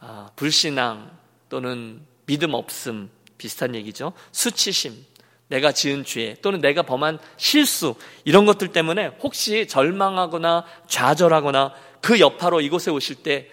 아, 0.00 0.30
불신앙 0.34 1.10
또는 1.48 2.00
믿음 2.26 2.54
없음 2.54 3.08
비슷한 3.38 3.74
얘기죠. 3.76 4.12
수치심, 4.32 5.04
내가 5.48 5.72
지은 5.72 6.04
죄 6.04 6.36
또는 6.42 6.60
내가 6.60 6.82
범한 6.82 7.18
실수 7.36 7.94
이런 8.24 8.46
것들 8.46 8.68
때문에 8.68 9.08
혹시 9.22 9.66
절망하거나 9.68 10.64
좌절하거나 10.88 11.74
그 12.00 12.18
여파로 12.20 12.60
이곳에 12.60 12.90
오실 12.90 13.16
때 13.16 13.48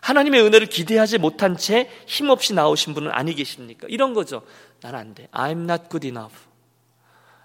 하나님의 0.00 0.42
은혜를 0.42 0.66
기대하지 0.68 1.18
못한 1.18 1.56
채 1.56 1.90
힘없이 2.06 2.54
나오신 2.54 2.94
분은 2.94 3.10
아니 3.10 3.34
계십니까? 3.34 3.86
이런 3.90 4.14
거죠. 4.14 4.42
난 4.80 4.94
안 4.94 5.14
돼. 5.14 5.28
I'm 5.32 5.64
not 5.64 5.84
good 5.90 6.06
enough. 6.06 6.34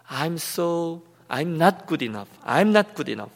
I'm 0.07 0.33
so 0.35 1.01
I'm 1.27 1.55
not 1.55 1.85
good 1.87 2.05
enough. 2.05 2.29
I'm 2.45 2.69
not 2.69 2.89
good 2.95 3.11
enough. 3.11 3.33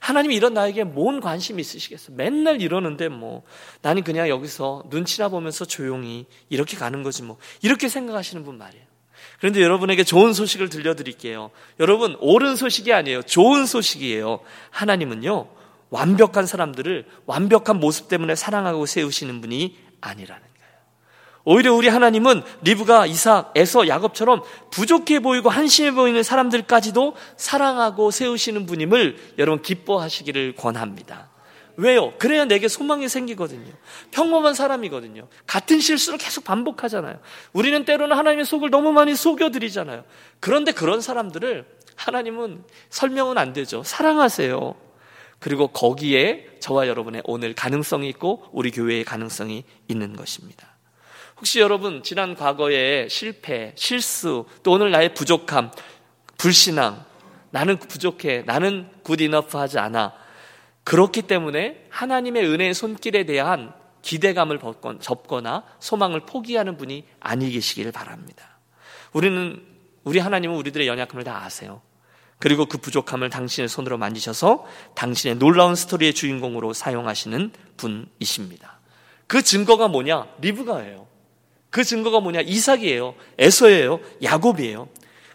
하나님이 0.00 0.34
이런 0.34 0.52
나에게 0.54 0.84
뭔 0.84 1.20
관심이 1.20 1.60
있으시겠어? 1.60 2.12
맨날 2.12 2.60
이러는데 2.60 3.08
뭐 3.08 3.42
나는 3.82 4.02
그냥 4.02 4.28
여기서 4.28 4.84
눈치나 4.90 5.28
보면서 5.28 5.64
조용히 5.64 6.26
이렇게 6.48 6.76
가는 6.76 7.02
거지 7.02 7.22
뭐 7.22 7.38
이렇게 7.62 7.88
생각하시는 7.88 8.44
분 8.44 8.58
말이에요. 8.58 8.91
그런데 9.42 9.60
여러분에게 9.60 10.04
좋은 10.04 10.34
소식을 10.34 10.68
들려드릴게요. 10.68 11.50
여러분, 11.80 12.16
옳은 12.20 12.54
소식이 12.54 12.92
아니에요. 12.92 13.22
좋은 13.22 13.66
소식이에요. 13.66 14.38
하나님은요, 14.70 15.48
완벽한 15.90 16.46
사람들을 16.46 17.06
완벽한 17.26 17.80
모습 17.80 18.06
때문에 18.06 18.36
사랑하고 18.36 18.86
세우시는 18.86 19.40
분이 19.40 19.76
아니라는 20.00 20.42
거예요. 20.42 20.72
오히려 21.42 21.74
우리 21.74 21.88
하나님은 21.88 22.42
리브가 22.62 23.06
이삭, 23.06 23.50
에서, 23.56 23.88
야곱처럼 23.88 24.42
부족해 24.70 25.18
보이고 25.18 25.50
한심해 25.50 25.90
보이는 25.90 26.22
사람들까지도 26.22 27.16
사랑하고 27.36 28.12
세우시는 28.12 28.66
분임을 28.66 29.34
여러분 29.38 29.60
기뻐하시기를 29.60 30.54
권합니다. 30.54 31.31
왜요? 31.82 32.12
그래야 32.18 32.44
내게 32.44 32.68
소망이 32.68 33.08
생기거든요. 33.08 33.72
평범한 34.12 34.54
사람이거든요. 34.54 35.26
같은 35.48 35.80
실수를 35.80 36.16
계속 36.16 36.44
반복하잖아요. 36.44 37.18
우리는 37.52 37.84
때로는 37.84 38.16
하나님의 38.16 38.44
속을 38.44 38.70
너무 38.70 38.92
많이 38.92 39.16
속여드리잖아요. 39.16 40.04
그런데 40.38 40.70
그런 40.70 41.00
사람들을 41.00 41.66
하나님은 41.96 42.62
설명은 42.88 43.36
안 43.36 43.52
되죠. 43.52 43.82
사랑하세요. 43.82 44.76
그리고 45.40 45.68
거기에 45.68 46.46
저와 46.60 46.86
여러분의 46.86 47.22
오늘 47.24 47.52
가능성이 47.52 48.08
있고 48.10 48.44
우리 48.52 48.70
교회의 48.70 49.02
가능성이 49.02 49.64
있는 49.88 50.14
것입니다. 50.14 50.68
혹시 51.36 51.58
여러분 51.58 52.04
지난 52.04 52.36
과거의 52.36 53.10
실패, 53.10 53.72
실수, 53.74 54.44
또 54.62 54.70
오늘 54.70 54.92
나의 54.92 55.14
부족함, 55.14 55.72
불신앙, 56.38 57.04
나는 57.50 57.76
부족해, 57.76 58.44
나는 58.46 58.88
good 59.02 59.20
enough 59.20 59.58
하지 59.58 59.80
않아. 59.80 60.21
그렇기 60.84 61.22
때문에 61.22 61.86
하나님의 61.90 62.44
은혜의 62.46 62.74
손길에 62.74 63.24
대한 63.24 63.72
기대감을 64.02 64.60
접거나 65.00 65.64
소망을 65.78 66.20
포기하는 66.26 66.76
분이 66.76 67.04
아니 67.20 67.50
계시기를 67.50 67.92
바랍니다. 67.92 68.58
우리는 69.12 69.62
우리 70.04 70.18
하나님은 70.18 70.56
우리들의 70.56 70.88
연약함을 70.88 71.24
다 71.24 71.44
아세요. 71.44 71.80
그리고 72.38 72.66
그 72.66 72.78
부족함을 72.78 73.30
당신의 73.30 73.68
손으로 73.68 73.98
만지셔서 73.98 74.66
당신의 74.96 75.36
놀라운 75.36 75.76
스토리의 75.76 76.12
주인공으로 76.12 76.72
사용하시는 76.72 77.52
분이십니다. 77.76 78.80
그 79.28 79.42
증거가 79.42 79.86
뭐냐? 79.86 80.26
리브가예요. 80.40 81.06
그 81.70 81.84
증거가 81.84 82.18
뭐냐? 82.18 82.40
이삭이에요. 82.40 83.14
에서예요. 83.38 84.00
야곱이에요. 84.24 84.88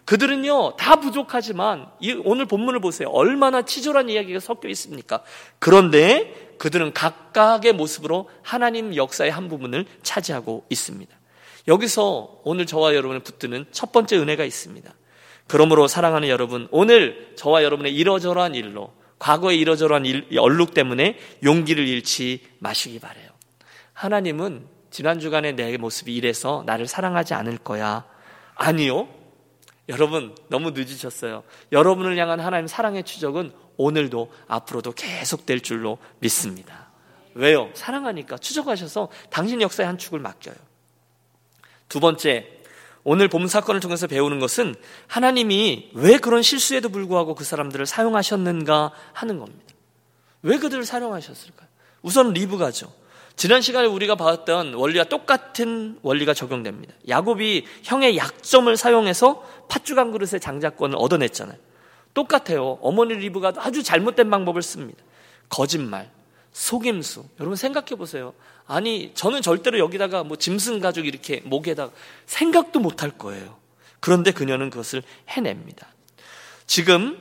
그들은요, 0.08 0.76
다 0.76 0.96
부족하지만, 1.00 1.86
오늘 2.24 2.46
본문을 2.46 2.80
보세요. 2.80 3.10
얼마나 3.10 3.60
치졸한 3.60 4.08
이야기가 4.08 4.40
섞여 4.40 4.66
있습니까? 4.70 5.22
그런데 5.58 6.54
그들은 6.56 6.94
각각의 6.94 7.74
모습으로 7.74 8.30
하나님 8.42 8.96
역사의 8.96 9.30
한 9.30 9.48
부분을 9.48 9.84
차지하고 10.02 10.64
있습니다. 10.70 11.14
여기서 11.68 12.40
오늘 12.44 12.64
저와 12.64 12.94
여러분을 12.94 13.20
붙드는 13.20 13.66
첫 13.70 13.92
번째 13.92 14.16
은혜가 14.16 14.46
있습니다. 14.46 14.90
그러므로 15.46 15.86
사랑하는 15.86 16.28
여러분, 16.28 16.68
오늘 16.70 17.34
저와 17.36 17.62
여러분의 17.62 17.94
이러저러한 17.94 18.54
일로, 18.54 18.94
과거의 19.18 19.58
이러저러한 19.58 20.06
일, 20.06 20.26
얼룩 20.38 20.72
때문에 20.72 21.18
용기를 21.44 21.86
잃지 21.86 22.46
마시기 22.60 22.98
바래요. 22.98 23.28
하나님은 23.92 24.68
지난 24.90 25.20
주간에 25.20 25.52
내 25.52 25.76
모습이 25.76 26.14
이래서 26.14 26.62
나를 26.64 26.86
사랑하지 26.86 27.34
않을 27.34 27.58
거야. 27.58 28.06
아니요. 28.54 29.17
여러분, 29.88 30.34
너무 30.48 30.72
늦으셨어요. 30.72 31.44
여러분을 31.72 32.18
향한 32.18 32.40
하나님 32.40 32.66
사랑의 32.66 33.04
추적은 33.04 33.52
오늘도 33.76 34.30
앞으로도 34.46 34.92
계속될 34.92 35.60
줄로 35.60 35.98
믿습니다. 36.18 36.88
왜요? 37.34 37.70
사랑하니까 37.74 38.38
추적하셔서 38.38 39.08
당신 39.30 39.62
역사의 39.62 39.86
한 39.86 39.96
축을 39.96 40.18
맡겨요. 40.18 40.56
두 41.88 42.00
번째, 42.00 42.58
오늘 43.04 43.28
본 43.28 43.48
사건을 43.48 43.80
통해서 43.80 44.06
배우는 44.06 44.40
것은 44.40 44.74
하나님이 45.06 45.90
왜 45.94 46.18
그런 46.18 46.42
실수에도 46.42 46.90
불구하고 46.90 47.34
그 47.34 47.44
사람들을 47.44 47.86
사용하셨는가 47.86 48.92
하는 49.14 49.38
겁니다. 49.38 49.74
왜 50.42 50.58
그들을 50.58 50.84
사용하셨을까요? 50.84 51.68
우선 52.02 52.32
리브가죠. 52.32 52.92
지난 53.38 53.62
시간에 53.62 53.86
우리가 53.86 54.16
봤던 54.16 54.74
원리와 54.74 55.04
똑같은 55.04 55.96
원리가 56.02 56.34
적용됩니다. 56.34 56.92
야곱이 57.08 57.66
형의 57.84 58.16
약점을 58.16 58.76
사용해서 58.76 59.46
팥죽 59.68 59.96
한 59.96 60.10
그릇의 60.10 60.40
장자권을 60.40 60.96
얻어냈잖아요. 60.98 61.56
똑같아요. 62.14 62.78
어머니 62.82 63.14
리브가 63.14 63.52
아주 63.58 63.84
잘못된 63.84 64.28
방법을 64.28 64.60
씁니다. 64.60 65.00
거짓말, 65.48 66.10
속임수. 66.52 67.26
여러분 67.38 67.54
생각해 67.54 67.90
보세요. 67.90 68.34
아니, 68.66 69.12
저는 69.14 69.40
절대로 69.40 69.78
여기다가 69.78 70.24
뭐 70.24 70.36
짐승 70.36 70.80
가죽 70.80 71.06
이렇게 71.06 71.40
목에다가 71.44 71.92
생각도 72.26 72.80
못 72.80 73.04
할 73.04 73.12
거예요. 73.12 73.56
그런데 74.00 74.32
그녀는 74.32 74.68
그것을 74.68 75.04
해냅니다. 75.28 75.86
지금 76.66 77.20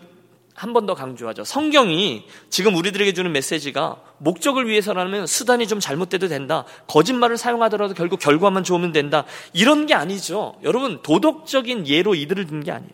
한 0.57 0.73
번 0.73 0.87
더 0.87 0.95
강조하죠. 0.95 1.43
성경이 1.43 2.25
지금 2.49 2.75
우리들에게 2.75 3.13
주는 3.13 3.31
메시지가 3.31 3.97
목적을 4.17 4.67
위해서라면 4.67 5.27
수단이 5.27 5.67
좀 5.67 5.79
잘못돼도 5.79 6.27
된다. 6.29 6.65
거짓말을 6.87 7.37
사용하더라도 7.37 7.93
결국 7.93 8.19
결과만 8.19 8.63
좋으면 8.63 8.91
된다. 8.91 9.25
이런 9.53 9.85
게 9.85 9.93
아니죠. 9.93 10.55
여러분, 10.63 11.03
도덕적인 11.03 11.87
예로 11.87 12.15
이들을 12.15 12.47
든 12.47 12.63
게 12.63 12.71
아니에요. 12.71 12.91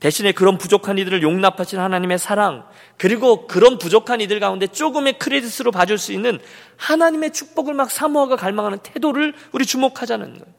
대신에 0.00 0.32
그런 0.32 0.56
부족한 0.56 0.96
이들을 0.96 1.22
용납하신 1.22 1.78
하나님의 1.78 2.18
사랑, 2.18 2.64
그리고 2.96 3.46
그런 3.46 3.76
부족한 3.76 4.22
이들 4.22 4.40
가운데 4.40 4.66
조금의 4.66 5.18
크레딧으로 5.18 5.70
봐줄 5.70 5.98
수 5.98 6.12
있는 6.14 6.40
하나님의 6.78 7.34
축복을 7.34 7.74
막 7.74 7.90
사모하고 7.90 8.36
갈망하는 8.36 8.78
태도를 8.78 9.34
우리 9.52 9.66
주목하자는 9.66 10.32
거예요. 10.32 10.54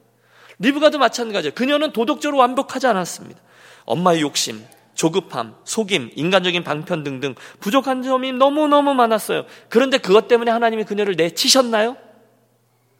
리브가도 0.59 0.99
마찬가지예요. 0.99 1.55
그녀는 1.55 1.91
도덕적으로 1.93 2.37
완벽하지 2.37 2.85
않았습니다. 2.85 3.41
엄마의 3.85 4.21
욕심, 4.21 4.63
조급함, 4.93 5.55
속임, 5.63 6.11
인간적인 6.15 6.63
방편 6.63 7.03
등등 7.03 7.35
부족한 7.59 8.03
점이 8.03 8.31
너무너무 8.33 8.93
많았어요. 8.93 9.45
그런데 9.69 9.97
그것 9.97 10.27
때문에 10.27 10.51
하나님이 10.51 10.83
그녀를 10.83 11.15
내치셨나요? 11.15 11.97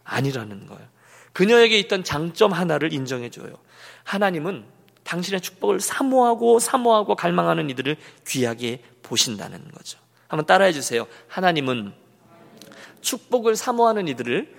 아니라는 0.04 0.66
거예요. 0.68 0.88
그녀에게 1.34 1.78
있던 1.80 2.04
장점 2.04 2.52
하나를 2.52 2.94
인정해줘요. 2.94 3.54
하나님은 4.04 4.66
당신의 5.04 5.42
축복을 5.42 5.80
사모하고 5.80 6.60
사모하고 6.60 7.16
갈망하는 7.16 7.70
이들을 7.70 7.98
귀하게 8.28 8.82
보신다는 9.02 9.70
거죠. 9.72 10.00
한번 10.28 10.46
따라해 10.46 10.72
주세요. 10.72 11.08
하나님은 11.28 11.94
축복을 13.02 13.56
사모하는 13.56 14.08
이들을 14.08 14.56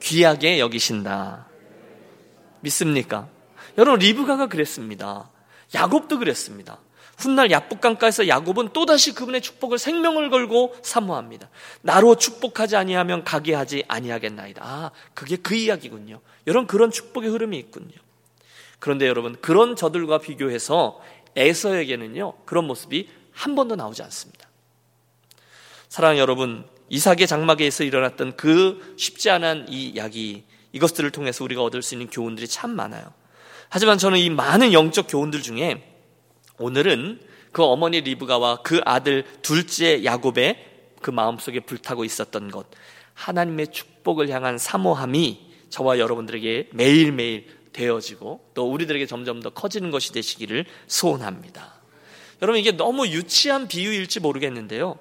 귀하게 0.00 0.60
여기신다. 0.60 1.46
믿습니까? 2.60 3.28
여러분 3.78 4.00
리브가가 4.00 4.48
그랬습니다. 4.48 5.30
야곱도 5.72 6.18
그랬습니다. 6.18 6.78
훗날 7.16 7.50
야복강가에서 7.50 8.28
야곱은 8.28 8.70
또다시 8.72 9.14
그분의 9.14 9.40
축복을 9.40 9.78
생명을 9.78 10.30
걸고 10.30 10.74
사모합니다. 10.82 11.48
나로 11.82 12.16
축복하지 12.16 12.76
아니하면 12.76 13.24
가게 13.24 13.54
하지 13.54 13.84
아니하겠나이다. 13.88 14.62
아, 14.64 14.90
그게 15.14 15.36
그 15.36 15.54
이야기군요. 15.54 16.20
여러분 16.46 16.66
그런 16.66 16.90
축복의 16.90 17.30
흐름이 17.30 17.56
있군요. 17.58 17.94
그런데 18.78 19.06
여러분 19.06 19.36
그런 19.40 19.76
저들과 19.76 20.18
비교해서 20.18 21.00
에서에게는요 21.36 22.34
그런 22.44 22.66
모습이 22.66 23.08
한 23.32 23.54
번도 23.54 23.76
나오지 23.76 24.02
않습니다. 24.02 24.48
사랑하는 25.88 26.20
여러분 26.20 26.66
이삭의 26.88 27.26
장막에서 27.26 27.84
일어났던 27.84 28.36
그 28.36 28.94
쉽지 28.98 29.30
않은 29.30 29.66
이 29.68 29.88
이야기 29.90 30.44
이것들을 30.72 31.10
통해서 31.12 31.44
우리가 31.44 31.62
얻을 31.62 31.82
수 31.82 31.94
있는 31.94 32.08
교훈들이 32.08 32.48
참 32.48 32.70
많아요. 32.70 33.12
하지만 33.68 33.98
저는 33.98 34.18
이 34.18 34.30
많은 34.30 34.72
영적 34.72 35.06
교훈들 35.08 35.42
중에 35.42 35.82
오늘은 36.58 37.20
그 37.52 37.62
어머니 37.62 38.00
리브가와 38.00 38.62
그 38.62 38.80
아들 38.84 39.24
둘째 39.42 40.04
야곱의 40.04 40.72
그 41.00 41.10
마음속에 41.10 41.60
불타고 41.60 42.04
있었던 42.04 42.50
것 42.50 42.66
하나님의 43.14 43.68
축복을 43.68 44.28
향한 44.30 44.58
사모함이 44.58 45.52
저와 45.70 45.98
여러분들에게 45.98 46.70
매일매일 46.72 47.46
되어지고 47.72 48.50
또 48.54 48.70
우리들에게 48.72 49.06
점점 49.06 49.40
더 49.40 49.50
커지는 49.50 49.90
것이 49.90 50.12
되시기를 50.12 50.66
소원합니다. 50.86 51.74
여러분 52.42 52.60
이게 52.60 52.72
너무 52.72 53.06
유치한 53.08 53.68
비유일지 53.68 54.20
모르겠는데요. 54.20 54.98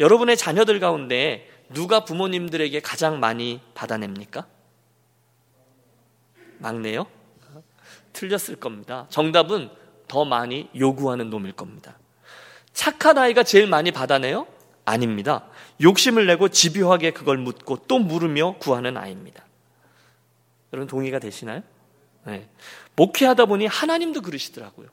여러분의 0.00 0.36
자녀들 0.36 0.80
가운데 0.80 1.48
누가 1.72 2.04
부모님들에게 2.04 2.80
가장 2.80 3.20
많이 3.20 3.60
받아냅니까? 3.74 4.46
막내요? 6.58 7.06
틀렸을 8.14 8.56
겁니다. 8.56 9.06
정답은 9.10 9.68
더 10.08 10.24
많이 10.24 10.70
요구하는 10.74 11.28
놈일 11.28 11.52
겁니다. 11.52 11.98
착한 12.72 13.18
아이가 13.18 13.42
제일 13.42 13.66
많이 13.66 13.90
받아내요? 13.90 14.46
아닙니다. 14.86 15.46
욕심을 15.82 16.26
내고 16.26 16.48
집요하게 16.48 17.10
그걸 17.10 17.36
묻고 17.38 17.84
또 17.88 17.98
물으며 17.98 18.56
구하는 18.58 18.96
아이입니다. 18.96 19.44
여러분 20.72 20.88
동의가 20.88 21.18
되시나요? 21.18 21.62
네. 22.26 22.48
목회하다 22.96 23.46
보니 23.46 23.66
하나님도 23.66 24.22
그러시더라고요. 24.22 24.88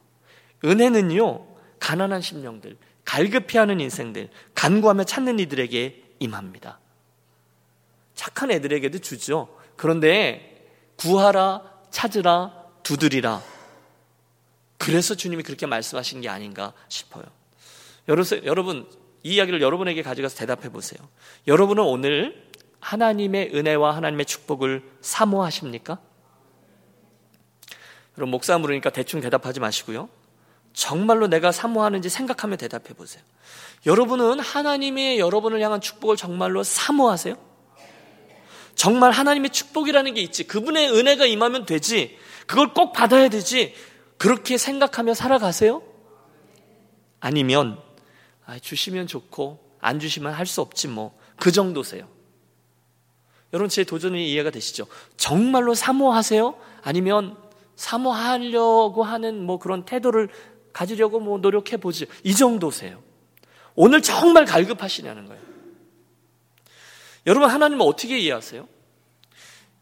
은혜는요, 0.64 1.46
가난한 1.80 2.22
심령들, 2.22 2.78
갈급해 3.06 3.58
하는 3.58 3.80
인생들, 3.80 4.30
간구하며 4.54 5.06
찾는 5.06 5.40
이들에게 5.40 6.04
임합니다. 6.20 6.80
착한 8.14 8.52
애들에게도 8.52 9.00
주죠. 9.00 9.58
그런데 9.76 10.68
구하라, 10.98 11.64
찾으라, 11.90 12.61
두드리라. 12.92 13.42
그래서 14.78 15.16
주님이 15.16 15.44
그렇게 15.44 15.66
말씀하신 15.66 16.20
게 16.22 16.28
아닌가 16.28 16.74
싶어요. 16.90 17.24
여러분, 18.10 18.90
이 19.24 19.36
이야기를 19.36 19.62
여러분에게 19.62 20.02
가져가서 20.02 20.36
대답해 20.36 20.70
보세요. 20.70 21.00
여러분은 21.48 21.84
오늘 21.84 22.50
하나님의 22.82 23.52
은혜와 23.54 23.96
하나님의 23.96 24.26
축복을 24.26 24.84
사모하십니까? 25.00 26.00
여러분 28.18 28.32
목사 28.32 28.58
물으니까 28.58 28.90
대충 28.90 29.22
대답하지 29.22 29.62
마시고요. 29.62 30.10
정말로 30.74 31.28
내가 31.28 31.52
사모하는지 31.54 32.10
생각하며 32.10 32.58
대답해 32.58 32.94
보세요. 32.98 33.24
여러분은 33.86 34.40
하나님의 34.40 35.20
여러분을 35.20 35.62
향한 35.62 35.80
축복을 35.80 36.18
정말로 36.18 36.64
사모하세요? 36.64 37.36
정말 38.76 39.12
하나님의 39.12 39.52
축복이라는 39.52 40.14
게 40.14 40.22
있지. 40.22 40.46
그분의 40.46 40.92
은혜가 40.92 41.26
임하면 41.26 41.66
되지. 41.66 42.18
그걸 42.52 42.74
꼭 42.74 42.92
받아야 42.92 43.30
되지. 43.30 43.74
그렇게 44.18 44.58
생각하며 44.58 45.14
살아가세요? 45.14 45.82
아니면 47.22 47.80
아, 48.46 48.60
주시면 48.60 49.08
좋고 49.08 49.78
안 49.80 50.02
주시면 50.02 50.34
할 50.34 50.46
수 50.46 50.60
없지 50.60 50.90
뭐. 50.90 51.18
그 51.38 51.54
정도세요. 51.54 52.10
여러분 53.54 53.70
제 53.70 53.86
도전이 53.86 54.30
이해가 54.34 54.50
되시죠? 54.50 54.86
정말로 55.16 55.74
사모하세요? 55.74 56.60
아니면 56.84 57.38
사모하려고 57.78 59.04
하는 59.04 59.46
뭐 59.46 59.58
그런 59.58 59.86
태도를 59.86 60.28
가지려고 60.74 61.22
뭐 61.22 61.38
노력해 61.38 61.78
보지. 61.78 62.08
이 62.26 62.36
정도세요. 62.36 63.02
오늘 63.76 64.02
정말 64.02 64.44
갈급하시냐는 64.44 65.26
거예요. 65.26 65.42
여러분 67.28 67.50
하나님을 67.50 67.86
어떻게 67.88 68.20
이해하세요? 68.20 68.68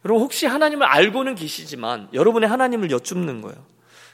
여러분 0.06 0.24
혹시 0.24 0.46
하나님을 0.46 0.86
알고는 0.88 1.36
계시지만 1.36 2.10
여러분의 2.14 2.50
하나님을 2.50 2.90
여쭙는 2.92 3.42
거예요. 3.42 3.66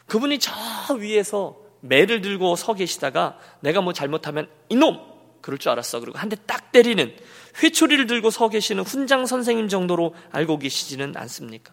그분이 0.06 0.38
저 0.38 0.52
위에서 0.98 1.56
매를 1.80 2.20
들고 2.20 2.56
서 2.56 2.74
계시다가 2.74 3.38
내가 3.60 3.80
뭐 3.80 3.92
잘못하면 3.92 4.48
이놈 4.68 4.98
그럴 5.42 5.58
줄 5.58 5.70
알았어. 5.70 6.00
그리고 6.00 6.18
한 6.18 6.28
대 6.28 6.36
딱 6.46 6.72
때리는 6.72 7.14
회초리를 7.62 8.06
들고 8.06 8.30
서 8.30 8.48
계시는 8.48 8.82
훈장 8.82 9.26
선생님 9.26 9.68
정도로 9.68 10.14
알고 10.32 10.58
계시지는 10.58 11.14
않습니까? 11.16 11.72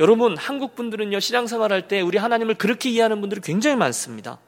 여러분, 0.00 0.36
한국 0.38 0.74
분들은요, 0.74 1.20
신앙생활 1.20 1.72
할 1.72 1.86
때 1.88 2.00
우리 2.00 2.16
하나님을 2.18 2.54
그렇게 2.54 2.88
이해하는 2.90 3.20
분들이 3.20 3.40
굉장히 3.42 3.76
많습니다. 3.76 4.38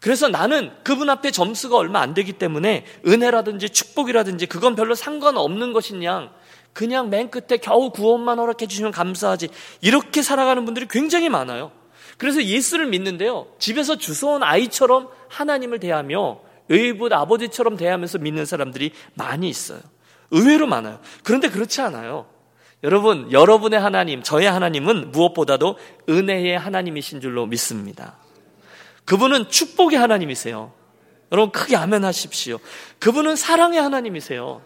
그래서 0.00 0.28
나는 0.28 0.72
그분 0.82 1.08
앞에 1.08 1.30
점수가 1.30 1.76
얼마 1.76 2.00
안 2.00 2.14
되기 2.14 2.32
때문에 2.32 2.84
은혜라든지 3.06 3.68
축복이라든지 3.68 4.46
그건 4.46 4.74
별로 4.74 4.96
상관없는 4.96 6.02
양 6.02 6.32
그냥 6.72 7.10
맨 7.10 7.30
끝에 7.30 7.58
겨우 7.58 7.90
구원만 7.90 8.38
허락해 8.38 8.66
주시면 8.66 8.92
감사하지. 8.92 9.48
이렇게 9.80 10.22
살아가는 10.22 10.64
분들이 10.64 10.86
굉장히 10.88 11.28
많아요. 11.28 11.72
그래서 12.18 12.42
예수를 12.42 12.86
믿는데요. 12.86 13.48
집에서 13.58 13.96
주워온 13.96 14.42
아이처럼 14.42 15.08
하나님을 15.28 15.80
대하며 15.80 16.40
의붓 16.68 17.12
아버지처럼 17.12 17.76
대하면서 17.76 18.18
믿는 18.18 18.46
사람들이 18.46 18.92
많이 19.14 19.48
있어요. 19.48 19.80
의외로 20.30 20.66
많아요. 20.66 21.00
그런데 21.22 21.48
그렇지 21.48 21.80
않아요. 21.82 22.26
여러분, 22.84 23.30
여러분의 23.30 23.78
하나님, 23.78 24.22
저의 24.22 24.50
하나님은 24.50 25.12
무엇보다도 25.12 25.78
은혜의 26.08 26.58
하나님이신 26.58 27.20
줄로 27.20 27.46
믿습니다. 27.46 28.16
그분은 29.04 29.50
축복의 29.50 29.98
하나님이세요. 29.98 30.72
여러분, 31.30 31.52
크게 31.52 31.76
아멘 31.76 32.04
하십시오. 32.04 32.58
그분은 32.98 33.36
사랑의 33.36 33.80
하나님이세요. 33.80 34.62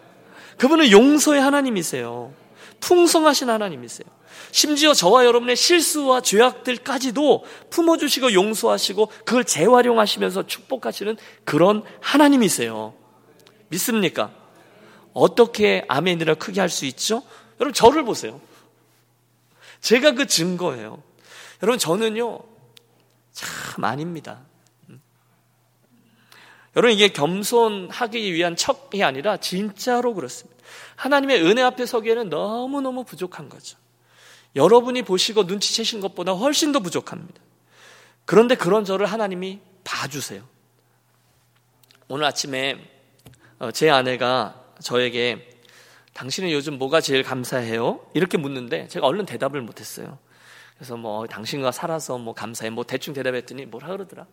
그분은 0.57 0.91
용서의 0.91 1.41
하나님이세요. 1.41 2.33
풍성하신 2.79 3.49
하나님이세요. 3.49 4.07
심지어 4.51 4.93
저와 4.93 5.25
여러분의 5.25 5.55
실수와 5.55 6.21
죄악들까지도 6.21 7.45
품어주시고 7.69 8.33
용서하시고 8.33 9.07
그걸 9.25 9.43
재활용하시면서 9.43 10.47
축복하시는 10.47 11.17
그런 11.43 11.83
하나님이세요. 12.01 12.93
믿습니까? 13.69 14.31
어떻게 15.13 15.83
아멘이라 15.87 16.35
크게 16.35 16.59
할 16.59 16.69
수 16.69 16.85
있죠? 16.85 17.23
여러분 17.59 17.73
저를 17.73 18.03
보세요. 18.03 18.39
제가 19.81 20.11
그 20.11 20.27
증거예요. 20.27 21.01
여러분 21.63 21.79
저는요 21.79 22.39
참 23.31 23.83
아닙니다. 23.83 24.41
여러분 26.77 26.93
이게 26.93 27.07
겸손하기 27.07 28.33
위한 28.35 28.55
척이 28.55 29.03
아니라 29.03 29.37
진짜로 29.37 30.13
그렇습니다. 30.13 30.63
하나님의 30.95 31.43
은혜 31.43 31.63
앞에 31.63 31.87
서기에는 31.87 32.29
너무너무 32.29 33.03
부족한 33.03 33.49
거죠. 33.49 33.79
여러분이 34.55 35.01
보시고 35.01 35.43
눈치채신 35.43 36.01
것보다 36.01 36.33
훨씬 36.33 36.71
더 36.71 36.79
부족합니다. 36.79 37.41
그런데 38.25 38.53
그런 38.53 38.85
저를 38.85 39.07
하나님이 39.07 39.59
봐주세요. 39.83 40.43
오늘 42.09 42.25
아침에 42.25 42.77
어, 43.57 43.71
제 43.71 43.89
아내가 43.89 44.63
저에게 44.79 45.49
당신은 46.13 46.51
요즘 46.51 46.77
뭐가 46.77 47.01
제일 47.01 47.23
감사해요? 47.23 48.05
이렇게 48.13 48.37
묻는데 48.37 48.87
제가 48.87 49.07
얼른 49.07 49.25
대답을 49.25 49.61
못했어요. 49.61 50.19
그래서 50.75 50.95
뭐 50.95 51.25
당신과 51.25 51.71
살아서 51.71 52.19
뭐 52.19 52.35
감사해 52.35 52.69
뭐 52.69 52.83
대충 52.83 53.15
대답했더니 53.15 53.65
뭐라 53.65 53.87
그러더라. 53.87 54.27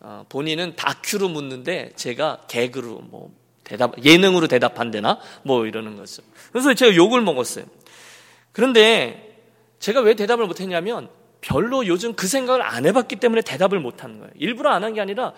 어, 0.00 0.24
본인은 0.28 0.76
다큐로 0.76 1.28
묻는데 1.28 1.92
제가 1.96 2.42
개그로 2.48 3.00
뭐 3.00 3.32
대답 3.64 4.04
예능으로 4.04 4.46
대답한대나 4.46 5.18
뭐 5.42 5.66
이러는 5.66 5.96
거죠. 5.96 6.22
그래서 6.52 6.72
제가 6.74 6.94
욕을 6.94 7.20
먹었어요. 7.22 7.64
그런데 8.52 9.42
제가 9.80 10.00
왜 10.00 10.14
대답을 10.14 10.46
못했냐면 10.46 11.08
별로 11.40 11.86
요즘 11.86 12.14
그 12.14 12.26
생각을 12.26 12.62
안 12.62 12.86
해봤기 12.86 13.16
때문에 13.16 13.42
대답을 13.42 13.80
못하는 13.80 14.18
거예요. 14.18 14.32
일부러 14.36 14.70
안 14.70 14.82
한 14.84 14.94
게 14.94 15.00
아니라 15.00 15.32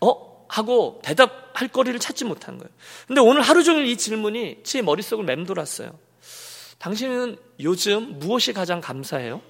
어 0.00 0.32
하고 0.48 1.00
대답할 1.02 1.68
거리를 1.68 1.98
찾지 1.98 2.24
못한 2.24 2.58
거예요. 2.58 2.68
근데 3.06 3.20
오늘 3.20 3.40
하루 3.42 3.64
종일 3.64 3.86
이 3.86 3.96
질문이 3.96 4.58
제 4.64 4.82
머릿속을 4.82 5.24
맴돌았어요. 5.24 5.90
당신은 6.78 7.36
요즘 7.60 8.18
무엇이 8.18 8.52
가장 8.52 8.80
감사해요? 8.80 9.40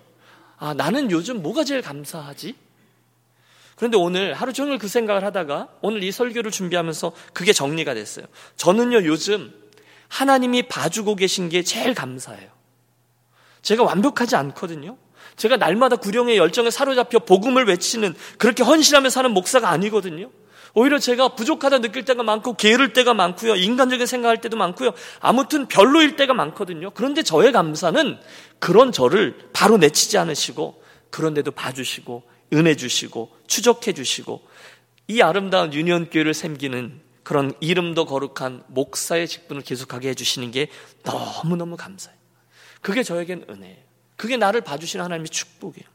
아, 0.59 0.75
나는 0.75 1.11
요즘 1.11 1.42
뭐가 1.42 1.64
제일 1.64 1.83
감사하지? 1.83 2.55
그런데 3.83 3.97
오늘 3.97 4.33
하루 4.35 4.53
종일 4.53 4.79
그 4.79 4.87
생각을 4.87 5.25
하다가 5.25 5.66
오늘 5.81 6.05
이 6.05 6.12
설교를 6.12 6.53
준비하면서 6.53 7.11
그게 7.33 7.53
정리가 7.53 7.95
됐어요. 7.95 8.27
저는요, 8.55 9.05
요즘 9.07 9.53
하나님이 10.07 10.68
봐주고 10.68 11.16
계신 11.16 11.49
게 11.49 11.64
제일 11.64 11.92
감사해요. 11.92 12.49
제가 13.61 13.83
완벽하지 13.83 14.37
않거든요. 14.37 14.99
제가 15.35 15.57
날마다 15.57 15.97
구령의 15.97 16.37
열정에 16.37 16.71
사로잡혀 16.71 17.18
복음을 17.18 17.66
외치는 17.66 18.14
그렇게 18.38 18.62
헌신하며 18.62 19.11
사는 19.11 19.29
목사가 19.33 19.71
아니거든요. 19.71 20.31
오히려 20.75 21.01
제가 21.01 21.35
부족하다 21.35 21.81
느낄 21.81 22.05
때가 22.05 22.23
많고 22.23 22.55
게으를 22.55 22.92
때가 22.92 23.14
많고요. 23.14 23.57
인간적인 23.57 24.07
생각할 24.07 24.40
때도 24.40 24.57
많고요. 24.57 24.92
아무튼 25.18 25.66
별로일 25.66 26.14
때가 26.14 26.35
많거든요. 26.35 26.92
그런데 26.92 27.25
저의 27.25 27.51
감사는 27.51 28.16
그런 28.61 28.92
저를 28.92 29.37
바로 29.53 29.77
내치지 29.77 30.18
않으시고 30.18 30.81
그런데도 31.11 31.51
봐주시고 31.51 32.31
은혜 32.53 32.77
주시고 32.77 33.37
추적해 33.47 33.93
주시고 33.93 34.43
이 35.09 35.21
아름다운 35.23 35.73
유니온 35.73 36.11
교회를 36.11 36.35
섬기는 36.35 37.01
그런 37.23 37.53
이름도 37.61 38.07
거룩한 38.07 38.65
목사의 38.69 39.29
직분을 39.29 39.62
계속하게 39.62 40.11
해주시는 40.11 40.51
게 40.51 40.69
너무너무 41.05 41.77
감사해요. 41.77 42.19
그게 42.81 43.03
저에겐 43.03 43.47
은혜예요. 43.49 43.77
그게 44.17 44.37
나를 44.37 44.61
봐주시는 44.61 45.05
하나님의 45.05 45.29
축복이에요. 45.29 45.93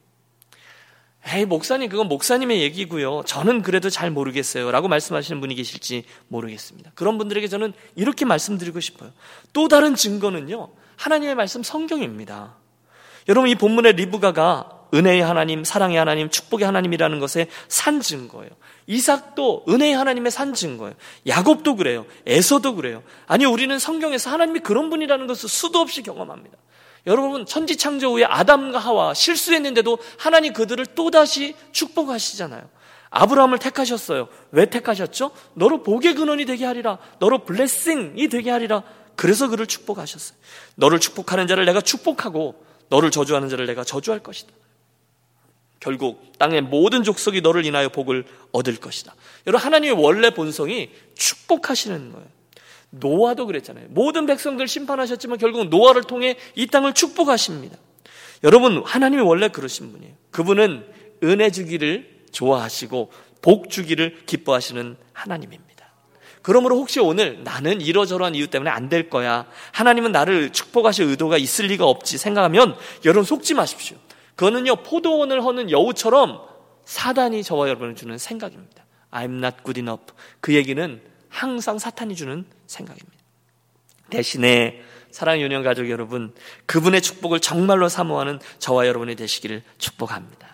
에이, 1.29 1.45
목사님, 1.45 1.89
그건 1.89 2.07
목사님의 2.07 2.61
얘기고요. 2.61 3.23
저는 3.25 3.61
그래도 3.61 3.89
잘 3.89 4.09
모르겠어요. 4.11 4.71
라고 4.71 4.87
말씀하시는 4.87 5.41
분이 5.41 5.55
계실지 5.55 6.05
모르겠습니다. 6.29 6.91
그런 6.95 7.17
분들에게 7.17 7.47
저는 7.49 7.73
이렇게 7.95 8.23
말씀드리고 8.23 8.79
싶어요. 8.79 9.11
또 9.51 9.67
다른 9.67 9.95
증거는요, 9.95 10.69
하나님의 10.95 11.35
말씀 11.35 11.63
성경입니다. 11.63 12.55
여러분, 13.27 13.49
이 13.49 13.55
본문의 13.55 13.93
리브가가 13.93 14.76
은혜의 14.93 15.21
하나님, 15.21 15.63
사랑의 15.63 15.97
하나님, 15.97 16.29
축복의 16.29 16.65
하나님이라는 16.65 17.19
것의 17.19 17.47
산 17.67 17.99
증거예요. 17.99 18.49
이삭도 18.87 19.65
은혜의 19.67 19.95
하나님의 19.95 20.31
산 20.31 20.53
증거예요. 20.53 20.95
야곱도 21.27 21.75
그래요. 21.75 22.05
에서도 22.25 22.75
그래요. 22.75 23.03
아니, 23.27 23.45
우리는 23.45 23.77
성경에서 23.77 24.29
하나님이 24.29 24.59
그런 24.61 24.89
분이라는 24.89 25.27
것을 25.27 25.49
수도 25.49 25.79
없이 25.79 26.03
경험합니다. 26.03 26.57
여러분 27.07 27.45
천지 27.45 27.77
창조 27.77 28.11
후에 28.11 28.25
아담과 28.25 28.79
하와 28.79 29.13
실수했는데도 29.13 29.97
하나님 30.17 30.51
그들을 30.51 30.85
또다시 30.87 31.55
축복하시잖아요. 31.71 32.69
아브라함을 33.09 33.59
택하셨어요. 33.59 34.27
왜 34.51 34.69
택하셨죠? 34.69 35.31
너로 35.53 35.83
복의 35.83 36.15
근원이 36.15 36.45
되게 36.45 36.65
하리라. 36.65 36.97
너로 37.19 37.45
블레싱이 37.45 38.27
되게 38.27 38.51
하리라. 38.51 38.83
그래서 39.15 39.47
그를 39.47 39.65
축복하셨어요. 39.65 40.37
너를 40.75 40.99
축복하는 40.99 41.47
자를 41.47 41.65
내가 41.65 41.79
축복하고 41.79 42.61
너를 42.89 43.09
저주하는 43.09 43.47
자를 43.47 43.65
내가 43.65 43.85
저주할 43.85 44.19
것이다. 44.19 44.51
결국 45.79 46.33
땅의 46.39 46.61
모든 46.61 47.03
족속이 47.03 47.41
너를 47.41 47.65
인하여 47.65 47.89
복을 47.89 48.25
얻을 48.51 48.77
것이다. 48.77 49.15
여러분 49.45 49.65
하나님의 49.65 50.03
원래 50.03 50.29
본성이 50.31 50.89
축복하시는 51.15 52.11
거예요. 52.11 52.27
노아도 52.89 53.45
그랬잖아요. 53.45 53.87
모든 53.89 54.25
백성들 54.25 54.67
심판하셨지만 54.67 55.37
결국 55.37 55.67
노아를 55.69 56.03
통해 56.03 56.37
이 56.55 56.67
땅을 56.67 56.93
축복하십니다. 56.93 57.77
여러분, 58.43 58.83
하나님이 58.85 59.21
원래 59.23 59.47
그러신 59.49 59.91
분이에요. 59.91 60.13
그분은 60.31 60.85
은혜 61.23 61.49
주기를 61.49 62.07
좋아하시고 62.31 63.11
복 63.41 63.69
주기를 63.69 64.21
기뻐하시는 64.25 64.95
하나님입니다. 65.13 65.67
그러므로 66.43 66.77
혹시 66.77 66.99
오늘 66.99 67.43
나는 67.43 67.81
이러저러한 67.81 68.35
이유 68.35 68.47
때문에 68.47 68.69
안 68.69 68.89
될 68.89 69.09
거야. 69.09 69.47
하나님은 69.73 70.11
나를 70.13 70.51
축복하실 70.53 71.07
의도가 71.07 71.37
있을 71.37 71.65
리가 71.65 71.85
없지 71.85 72.17
생각하면 72.17 72.75
여러분 73.03 73.25
속지 73.25 73.53
마십시오. 73.53 73.97
그거는요, 74.37 74.77
포도원을 74.77 75.43
허는 75.43 75.71
여우처럼 75.71 76.39
사단이 76.85 77.43
저와 77.43 77.67
여러분을 77.67 77.95
주는 77.95 78.17
생각입니다. 78.17 78.85
I'm 79.11 79.43
not 79.43 79.57
good 79.65 79.79
enough. 79.79 80.13
그 80.39 80.53
얘기는 80.53 81.01
항상 81.27 81.79
사탄이 81.79 82.15
주는 82.15 82.45
생각입니다. 82.67 83.17
대신에 84.09 84.81
사랑의 85.09 85.41
유년 85.41 85.63
가족 85.63 85.89
여러분, 85.89 86.33
그분의 86.67 87.01
축복을 87.01 87.39
정말로 87.39 87.89
사모하는 87.89 88.39
저와 88.59 88.87
여러분이 88.87 89.15
되시기를 89.15 89.63
축복합니다. 89.79 90.47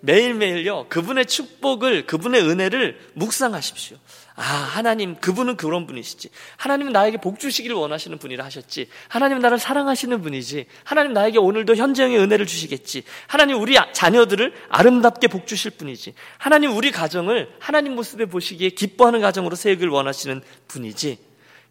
매일매일요, 0.00 0.88
그분의 0.90 1.26
축복을, 1.26 2.06
그분의 2.06 2.42
은혜를 2.42 3.00
묵상하십시오. 3.14 3.96
아, 4.34 4.42
하나님, 4.42 5.16
그분은 5.16 5.56
그런 5.56 5.86
분이시지. 5.86 6.30
하나님은 6.56 6.92
나에게 6.92 7.18
복 7.18 7.38
주시기를 7.38 7.76
원하시는 7.76 8.18
분이라 8.18 8.44
하셨지. 8.44 8.88
하나님은 9.08 9.42
나를 9.42 9.58
사랑하시는 9.58 10.22
분이지. 10.22 10.66
하나님 10.84 11.12
나에게 11.12 11.38
오늘도 11.38 11.76
현재형의 11.76 12.18
은혜를 12.18 12.46
주시겠지. 12.46 13.02
하나님 13.26 13.60
우리 13.60 13.76
자녀들을 13.92 14.54
아름답게 14.70 15.28
복 15.28 15.46
주실 15.46 15.72
분이지. 15.72 16.14
하나님 16.38 16.74
우리 16.74 16.90
가정을 16.90 17.54
하나님 17.58 17.94
모습에 17.94 18.24
보시기에 18.24 18.70
기뻐하는 18.70 19.20
가정으로 19.20 19.54
세우길 19.54 19.88
원하시는 19.88 20.42
분이지. 20.68 21.18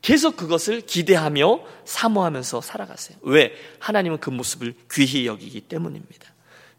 계속 0.01 0.35
그것을 0.35 0.81
기대하며 0.81 1.61
사모하면서 1.85 2.61
살아가세요. 2.61 3.17
왜? 3.21 3.53
하나님은 3.79 4.19
그 4.19 4.29
모습을 4.29 4.73
귀히 4.91 5.27
여기기 5.27 5.61
때문입니다. 5.61 6.31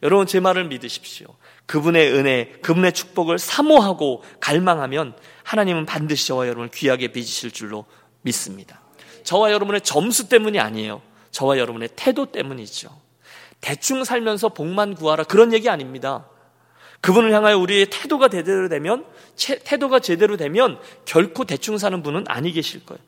여러분 0.03 0.27
제 0.27 0.41
말을 0.41 0.65
믿으십시오. 0.65 1.29
그분의 1.67 2.13
은혜, 2.13 2.53
그분의 2.63 2.93
축복을 2.93 3.39
사모하고 3.39 4.23
갈망하면 4.41 5.15
하나님은 5.45 5.87
반드시 5.87 6.29
저와 6.29 6.47
여러분을 6.47 6.71
귀하게 6.71 7.09
빚으실 7.09 7.51
줄로 7.51 7.87
믿습니다. 8.23 8.81
저와 9.25 9.53
여러분의 9.53 9.81
점수 9.81 10.29
때문이 10.29 10.59
아니에요. 10.59 11.03
저와 11.31 11.59
여러분의 11.59 11.91
태도 11.97 12.27
때문이죠. 12.27 12.91
대충 13.61 14.05
살면서 14.05 14.51
복만 14.51 14.95
구하라 14.95 15.25
그런 15.25 15.53
얘기 15.53 15.71
아닙니다. 15.71 16.27
그분을 17.01 17.33
향하여 17.33 17.59
우리의 17.59 17.87
태도가 17.91 18.29
제대로 18.29 18.69
되면 18.69 19.05
태도가 19.65 20.01
제대로 20.01 20.37
되면 20.37 20.79
결코 21.05 21.45
대충 21.45 21.79
사는 21.79 22.03
분은 22.03 22.25
아니 22.29 22.53
계실 22.53 22.85
거예요. 22.85 23.01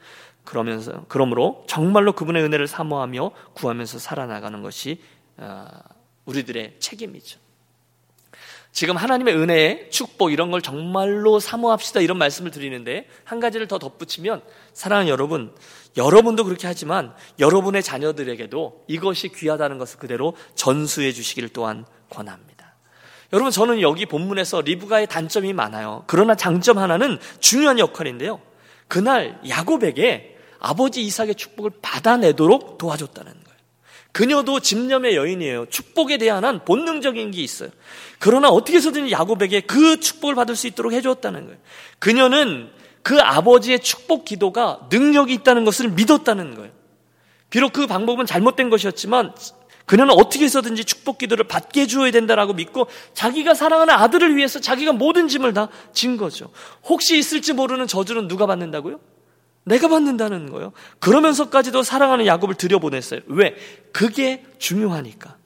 그러면서 0.44 1.04
그러므로 1.08 1.64
정말로 1.68 2.12
그분의 2.12 2.42
은혜를 2.42 2.66
사모하며 2.66 3.30
구하면서 3.54 3.98
살아나가는 3.98 4.62
것이 4.62 5.00
어, 5.36 5.66
우리들의 6.24 6.76
책임이죠. 6.80 7.43
지금 8.74 8.96
하나님의 8.96 9.36
은혜, 9.36 9.88
축복 9.88 10.32
이런 10.32 10.50
걸 10.50 10.60
정말로 10.60 11.38
사모합시다 11.38 12.00
이런 12.00 12.18
말씀을 12.18 12.50
드리는데 12.50 13.06
한 13.22 13.38
가지를 13.38 13.68
더 13.68 13.78
덧붙이면 13.78 14.42
사랑하는 14.72 15.08
여러분, 15.08 15.54
여러분도 15.96 16.42
그렇게 16.42 16.66
하지만 16.66 17.14
여러분의 17.38 17.84
자녀들에게도 17.84 18.86
이것이 18.88 19.28
귀하다는 19.28 19.78
것을 19.78 20.00
그대로 20.00 20.34
전수해 20.56 21.12
주시기를 21.12 21.50
또한 21.50 21.86
권합니다. 22.10 22.74
여러분 23.32 23.52
저는 23.52 23.80
여기 23.80 24.06
본문에서 24.06 24.62
리브가의 24.62 25.06
단점이 25.06 25.52
많아요. 25.52 26.02
그러나 26.08 26.34
장점 26.34 26.78
하나는 26.78 27.20
중요한 27.38 27.78
역할인데요. 27.78 28.40
그날 28.88 29.40
야곱에게 29.48 30.36
아버지 30.58 31.04
이삭의 31.04 31.36
축복을 31.36 31.70
받아내도록 31.80 32.78
도와줬다는 32.78 33.43
그녀도 34.14 34.60
집념의 34.60 35.16
여인이에요. 35.16 35.66
축복에 35.70 36.18
대한 36.18 36.64
본능적인 36.64 37.32
게 37.32 37.42
있어요. 37.42 37.70
그러나 38.20 38.48
어떻게 38.48 38.76
해서든 38.76 39.10
야곱에게 39.10 39.62
그 39.62 39.98
축복을 39.98 40.36
받을 40.36 40.54
수 40.54 40.68
있도록 40.68 40.92
해주었다는 40.92 41.46
거예요. 41.46 41.58
그녀는 41.98 42.70
그 43.02 43.18
아버지의 43.20 43.80
축복 43.80 44.24
기도가 44.24 44.86
능력이 44.88 45.34
있다는 45.34 45.64
것을 45.64 45.88
믿었다는 45.90 46.54
거예요. 46.54 46.70
비록 47.50 47.72
그 47.72 47.88
방법은 47.88 48.24
잘못된 48.24 48.70
것이었지만 48.70 49.34
그녀는 49.84 50.14
어떻게 50.14 50.44
해서든지 50.44 50.84
축복 50.84 51.18
기도를 51.18 51.48
받게 51.48 51.80
해줘야 51.82 52.12
된다라고 52.12 52.52
믿고 52.52 52.86
자기가 53.14 53.54
사랑하는 53.54 53.94
아들을 53.94 54.36
위해서 54.36 54.60
자기가 54.60 54.92
모든 54.92 55.26
짐을 55.26 55.54
다 55.54 55.68
진 55.92 56.16
거죠. 56.16 56.50
혹시 56.84 57.18
있을지 57.18 57.52
모르는 57.52 57.88
저주는 57.88 58.28
누가 58.28 58.46
받는다고요? 58.46 59.00
내가 59.64 59.88
받는다는 59.88 60.50
거예요. 60.50 60.72
그러면서까지도 60.98 61.82
사랑하는 61.82 62.26
야곱을 62.26 62.54
들여보냈어요. 62.54 63.20
왜? 63.26 63.56
그게 63.92 64.44
중요하니까. 64.58 65.36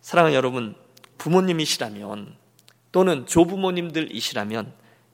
사랑하는 0.00 0.36
여러분, 0.36 0.74
부모님이시라면 1.18 2.36
또는 2.92 3.26
조부모님들이시라면 3.26 4.72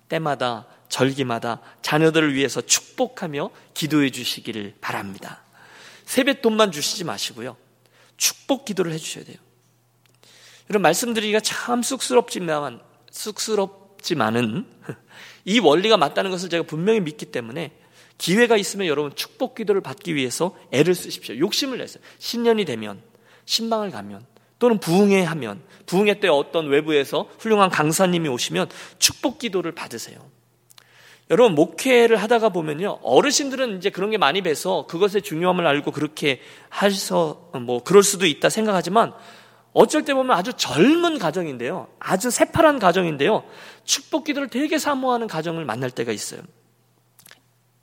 때마다 0.09 0.67
절기마다 0.89 1.61
자녀들을 1.83 2.35
위해서 2.35 2.61
축복하며 2.61 3.51
기도해 3.75 4.11
주시기를 4.11 4.75
바랍니다. 4.81 5.43
세뱃돈만 6.05 6.73
주시지 6.73 7.05
마시고요. 7.05 7.57
축복 8.17 8.65
기도를 8.65 8.93
해 8.93 8.99
주셔야 8.99 9.25
돼요. 9.25 9.37
이런 10.69 10.83
말씀드리기가 10.83 11.41
참 11.41 11.83
쑥스럽지만 11.83 12.81
쑥스럽 13.11 13.80
지만은 14.03 14.67
이 15.45 15.59
원리가 15.59 15.97
맞다는 15.97 16.31
것을 16.31 16.49
제가 16.49 16.65
분명히 16.65 17.01
믿기 17.01 17.27
때문에 17.27 17.73
기회가 18.21 18.59
있으면 18.59 18.87
여러분 18.87 19.15
축복 19.15 19.55
기도를 19.55 19.81
받기 19.81 20.15
위해서 20.15 20.55
애를 20.73 20.95
쓰십시오. 20.95 21.39
욕심을 21.39 21.79
내세요. 21.79 22.03
신년이 22.19 22.67
되면, 22.67 23.01
신방을 23.47 23.91
가면, 23.91 24.27
또는 24.59 24.79
부흥회 24.79 25.23
하면, 25.23 25.63
부흥회 25.87 26.21
때 26.21 26.29
어떤 26.29 26.69
외부에서 26.69 27.31
훌륭한 27.39 27.71
강사님이 27.71 28.29
오시면 28.29 28.69
축복 28.99 29.39
기도를 29.39 29.73
받으세요. 29.73 30.19
여러분, 31.31 31.55
목회를 31.55 32.17
하다가 32.17 32.51
보면요. 32.51 32.99
어르신들은 33.03 33.79
이제 33.79 33.89
그런 33.89 34.11
게 34.11 34.19
많이 34.19 34.43
배서 34.43 34.87
그것의 34.87 35.23
중요함을 35.23 35.67
알고 35.67 35.91
그렇게 35.91 36.43
하셔, 36.69 37.49
뭐, 37.65 37.83
그럴 37.83 38.03
수도 38.03 38.27
있다 38.27 38.51
생각하지만 38.51 39.15
어쩔 39.73 40.05
때 40.05 40.15
보면 40.15 40.37
아주 40.37 40.53
젊은 40.55 41.19
가정인데요. 41.19 41.89
아주 41.99 42.31
새파란 42.31 42.79
가정인데요. 42.79 43.45
축복 43.85 44.25
기도를 44.25 44.49
되게 44.49 44.79
사모하는 44.79 45.27
가정을 45.27 45.65
만날 45.65 45.91
때가 45.91 46.13
있어요. 46.13 46.43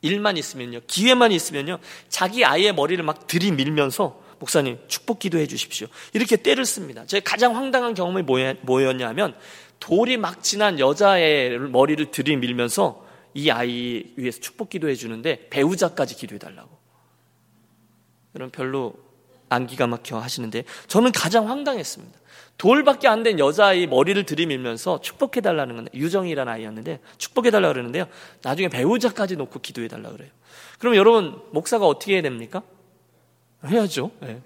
일만 0.02 0.36
있으면요. 0.36 0.80
기회만 0.86 1.32
있으면요. 1.32 1.78
자기 2.08 2.44
아이의 2.44 2.74
머리를 2.74 3.02
막 3.04 3.26
들이밀면서 3.26 4.22
목사님 4.38 4.78
축복 4.86 5.18
기도해 5.18 5.46
주십시오. 5.46 5.88
이렇게 6.12 6.36
때를 6.36 6.64
씁니다. 6.64 7.04
제 7.06 7.20
가장 7.20 7.56
황당한 7.56 7.94
경험이 7.94 8.22
뭐였냐면 8.62 9.34
돌이 9.80 10.16
막 10.16 10.42
지난 10.42 10.78
여자의 10.78 11.58
머리를 11.58 12.10
들이밀면서 12.10 13.06
이 13.34 13.50
아이 13.50 14.12
위해서 14.16 14.40
축복 14.40 14.70
기도해 14.70 14.94
주는데 14.94 15.48
배우자까지 15.50 16.16
기도해 16.16 16.38
달라고. 16.38 16.78
여러분 18.34 18.50
별로 18.50 18.94
안 19.48 19.66
기가 19.66 19.86
막혀 19.86 20.18
하시는데 20.18 20.64
저는 20.86 21.12
가장 21.12 21.48
황당했습니다. 21.48 22.18
돌밖에 22.58 23.06
안 23.06 23.22
된 23.22 23.38
여자아이 23.38 23.86
머리를 23.86 24.22
들이밀면서 24.24 25.00
축복해달라는 25.00 25.76
건데, 25.76 25.90
유정이라는 25.94 26.52
아이였는데, 26.52 26.98
축복해달라 27.16 27.68
그러는데요. 27.68 28.06
나중에 28.42 28.68
배우자까지 28.68 29.36
놓고 29.36 29.60
기도해달라 29.60 30.10
그래요. 30.10 30.30
그럼 30.80 30.96
여러분, 30.96 31.40
목사가 31.52 31.86
어떻게 31.86 32.14
해야 32.14 32.22
됩니까? 32.22 32.62
해야죠. 33.64 34.10
네. 34.20 34.42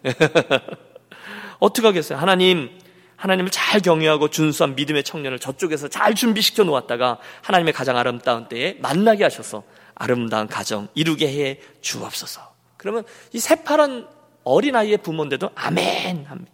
어떻게 1.59 1.87
하겠어요? 1.87 2.19
하나님, 2.19 2.71
하나님을 3.17 3.51
잘 3.51 3.81
경외하고 3.81 4.29
준수한 4.29 4.75
믿음의 4.75 5.05
청년을 5.05 5.39
저쪽에서 5.39 5.89
잘 5.89 6.15
준비시켜 6.15 6.65
놓았다가 6.65 7.19
하나님의 7.43 7.73
가장 7.73 7.97
아름다운 7.97 8.49
때에 8.49 8.77
만나게 8.81 9.23
하셔서 9.23 9.63
아름다운 9.95 10.49
가정 10.49 10.89
이루게 10.95 11.29
해 11.29 11.61
주옵소서. 11.81 12.53
그러면 12.77 13.05
이 13.33 13.39
새파란 13.39 14.09
어린아이의 14.45 14.99
부모인데도 14.99 15.51
아멘 15.55 16.27
합니다. 16.27 16.53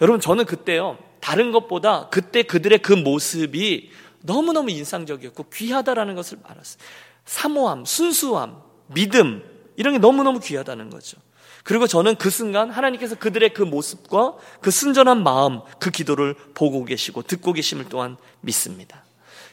여러분, 0.00 0.20
저는 0.20 0.46
그때요, 0.46 0.98
다른 1.20 1.52
것보다 1.52 2.08
그때 2.08 2.42
그들의 2.42 2.80
그 2.80 2.92
모습이 2.92 3.90
너무너무 4.22 4.70
인상적이었고 4.70 5.46
귀하다라는 5.52 6.14
것을 6.14 6.38
알았어요. 6.42 6.82
사모함, 7.24 7.84
순수함, 7.84 8.62
믿음, 8.86 9.42
이런 9.76 9.92
게 9.94 9.98
너무너무 9.98 10.40
귀하다는 10.40 10.90
거죠. 10.90 11.18
그리고 11.62 11.86
저는 11.86 12.16
그 12.16 12.30
순간 12.30 12.70
하나님께서 12.70 13.16
그들의 13.16 13.52
그 13.52 13.62
모습과 13.62 14.36
그 14.60 14.70
순전한 14.70 15.22
마음, 15.22 15.60
그 15.78 15.90
기도를 15.90 16.34
보고 16.54 16.84
계시고 16.84 17.22
듣고 17.22 17.52
계심을 17.52 17.86
또한 17.88 18.16
믿습니다. 18.40 19.04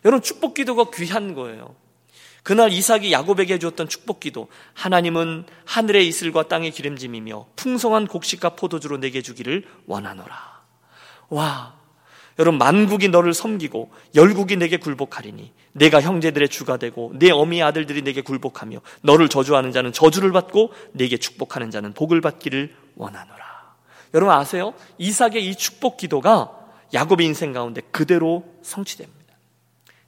여러분, 0.06 0.22
축복 0.22 0.54
기도가 0.54 0.86
귀한 0.94 1.34
거예요. 1.34 1.76
그날 2.48 2.72
이삭이 2.72 3.12
야곱에게 3.12 3.56
해주었던 3.56 3.90
축복기도 3.90 4.48
하나님은 4.74 5.44
하늘의 5.66 6.08
이슬과 6.08 6.48
땅의 6.48 6.72
기름짐이며 6.72 7.46
풍성한 7.58 8.08
곡식과 8.08 8.52
포도주로 8.52 8.98
내게 9.00 9.22
주기를 9.22 9.66
원하노라. 9.86 10.62
와, 11.28 11.76
여러분 12.40 12.58
만국이 12.58 13.10
너를 13.10 13.34
섬기고 13.34 13.92
열국이 14.16 14.56
내게 14.56 14.78
굴복하리니 14.78 15.52
내가 15.74 16.00
형제들의 16.00 16.48
주가 16.48 16.78
되고 16.78 17.12
내 17.16 17.32
어미의 17.32 17.64
아들들이 17.64 18.02
내게 18.02 18.22
굴복하며 18.22 18.80
너를 19.02 19.28
저주하는 19.28 19.74
자는 19.74 19.92
저주를 19.92 20.32
받고 20.32 20.72
내게 20.94 21.18
축복하는 21.18 21.70
자는 21.70 21.92
복을 21.92 22.22
받기를 22.22 22.74
원하노라. 22.96 23.76
여러분 24.14 24.34
아세요? 24.34 24.74
이삭의 25.00 25.46
이 25.46 25.54
축복 25.54 25.98
기도가 25.98 26.58
야곱의 26.94 27.26
인생 27.26 27.52
가운데 27.52 27.82
그대로 27.92 28.46
성취됩니다. 28.62 29.36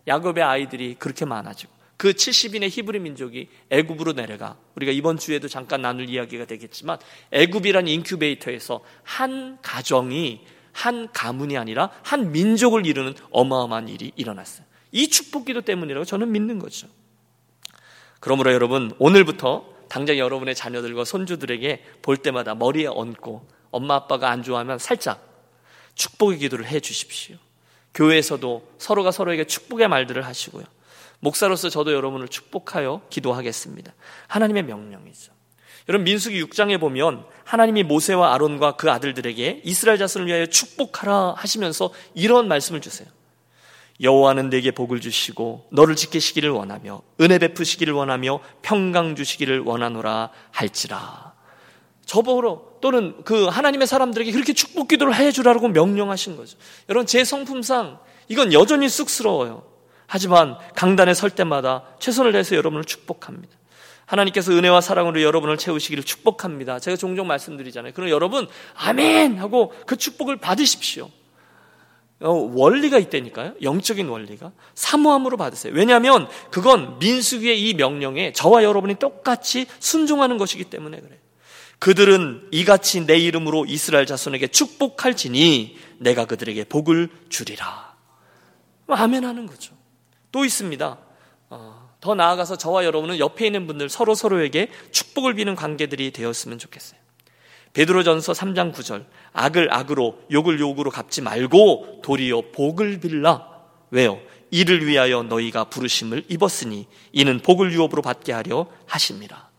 야곱의 0.08 0.41
아이들이 0.41 0.95
그렇게 0.97 1.25
많아지고 1.25 1.78
그 1.99 2.13
70인의 2.13 2.69
히브리 2.69 2.99
민족이 2.99 3.49
애굽으로 3.69 4.13
내려가 4.13 4.55
우리가 4.75 4.93
이번 4.93 5.17
주에도 5.17 5.49
잠깐 5.49 5.81
나눌 5.81 6.07
이야기가 6.07 6.45
되겠지만 6.45 6.97
애굽이란 7.31 7.89
인큐베이터에서 7.89 8.79
한 9.03 9.57
가정이 9.62 10.39
한 10.71 11.12
가문이 11.12 11.57
아니라 11.57 11.91
한 12.03 12.31
민족을 12.31 12.85
이루는 12.85 13.15
어마어마한 13.31 13.89
일이 13.89 14.13
일어났어요. 14.15 14.65
이 14.93 15.09
축복기도 15.09 15.63
때문이라고 15.63 16.05
저는 16.05 16.31
믿는 16.31 16.59
거죠. 16.59 16.88
그러므로 18.21 18.53
여러분 18.53 18.93
오늘부터 18.97 19.67
당장 19.89 20.17
여러분의 20.17 20.55
자녀들과 20.55 21.03
손주들에게 21.03 21.83
볼 22.01 22.15
때마다 22.15 22.55
머리에 22.55 22.88
얹고 22.88 23.45
엄마 23.71 23.95
아빠가 23.95 24.29
안 24.29 24.41
좋아하면 24.41 24.79
살짝 24.79 25.21
축복의 25.95 26.38
기도를 26.38 26.65
해 26.65 26.79
주십시오. 26.79 27.35
교회에서도 27.93 28.75
서로가 28.77 29.12
서로에게 29.12 29.43
축복의 29.43 29.89
말들을 29.89 30.25
하시고요. 30.25 30.63
목사로서 31.19 31.69
저도 31.69 31.93
여러분을 31.93 32.27
축복하여 32.27 33.01
기도하겠습니다. 33.10 33.93
하나님의 34.27 34.63
명령이죠. 34.63 35.34
여러분 35.88 36.05
민수기 36.05 36.43
6장에 36.45 36.79
보면 36.79 37.25
하나님이 37.43 37.84
모세와 37.84 38.34
아론과 38.36 38.75
그 38.75 38.91
아들들에게 38.91 39.62
이스라엘 39.63 39.97
자손을 39.97 40.27
위하여 40.27 40.45
축복하라 40.45 41.34
하시면서 41.36 41.91
이런 42.13 42.47
말씀을 42.47 42.79
주세요. 42.79 43.08
여호와는 44.01 44.49
내게 44.49 44.71
복을 44.71 45.01
주시고 45.01 45.67
너를 45.71 45.95
지키시기를 45.95 46.51
원하며 46.51 47.01
은혜 47.19 47.38
베푸시기를 47.38 47.93
원하며 47.93 48.39
평강 48.62 49.15
주시기를 49.15 49.62
원하노라 49.62 50.29
할지라. 50.51 51.34
저보러 52.05 52.69
또는 52.82 53.15
그 53.23 53.45
하나님의 53.45 53.88
사람들에게 53.88 54.32
그렇게 54.32 54.53
축복 54.53 54.88
기도를 54.88 55.15
해 55.15 55.32
주라고 55.32 55.67
명령하신 55.67 56.38
거죠. 56.38 56.58
여러분 56.88 57.05
제 57.05 57.23
성품상 57.23 57.99
이건 58.29 58.53
여전히 58.53 58.88
쑥스러워요. 58.88 59.63
하지만 60.10 60.58
강단에 60.76 61.13
설 61.13 61.30
때마다 61.30 61.84
최선을 62.00 62.32
다해서 62.32 62.56
여러분을 62.56 62.84
축복합니다. 62.84 63.56
하나님께서 64.08 64.52
은혜와 64.52 64.82
사랑으로 64.82 65.22
여러분을 65.22 65.58
채우시기를 65.58 66.04
축복합니다. 66.04 66.80
제가 66.80 66.98
종종 66.98 67.28
말씀드리잖아요. 67.28 67.93
그럼 67.93 68.10
여러분 68.10 68.48
아멘 68.74 69.38
하고 69.38 69.72
그 69.86 69.98
축복을 69.98 70.38
받으십시오. 70.38 71.12
어, 72.22 72.32
원리가 72.32 72.98
있다니까요. 72.98 73.54
영적인 73.62 74.10
원리가 74.10 74.52
사모함으로 74.74 75.38
받으세요. 75.38 75.74
왜냐하면 75.76 76.28
그건 76.50 76.98
민수기의 76.98 77.69
이 77.69 77.76
명령에 77.76 78.34
저와 78.34 78.63
여러분이 78.63 78.95
똑같이 78.95 79.67
순종하는 79.78 80.39
것이기 80.39 80.63
때문에 80.65 81.00
그래요. 81.00 81.19
그들은 81.78 82.48
이같이 82.52 83.06
내 83.06 83.15
이름으로 83.19 83.67
이스라엘 83.67 84.08
자손에게 84.08 84.48
축복할지니 84.48 85.78
내가 86.00 86.26
그들에게 86.26 86.63
복을 86.63 87.10
주리라. 87.30 87.95
아멘 88.88 89.24
하는 89.24 89.45
거죠. 89.45 89.78
또 90.31 90.45
있습니다. 90.45 90.97
어, 91.49 91.89
더 91.99 92.15
나아가서 92.15 92.57
저와 92.57 92.85
여러분은 92.85 93.19
옆에 93.19 93.45
있는 93.45 93.67
분들 93.67 93.89
서로 93.89 94.15
서로에게 94.15 94.69
축복을 94.91 95.33
비는 95.35 95.55
관계들이 95.55 96.11
되었으면 96.11 96.59
좋겠어요. 96.59 96.99
베드로전서 97.73 98.33
3장 98.33 98.73
9절 98.73 99.05
악을 99.33 99.73
악으로 99.73 100.19
욕을 100.31 100.59
욕으로 100.59 100.89
갚지 100.89 101.21
말고 101.21 102.01
도리어 102.03 102.43
복을 102.53 102.99
빌라. 102.99 103.47
왜요? 103.91 104.19
이를 104.51 104.85
위하여 104.85 105.23
너희가 105.23 105.65
부르심을 105.65 106.25
입었으니 106.27 106.87
이는 107.11 107.39
복을 107.39 107.71
유업으로 107.71 108.01
받게 108.01 108.33
하려 108.33 108.67
하십니다. 108.87 109.49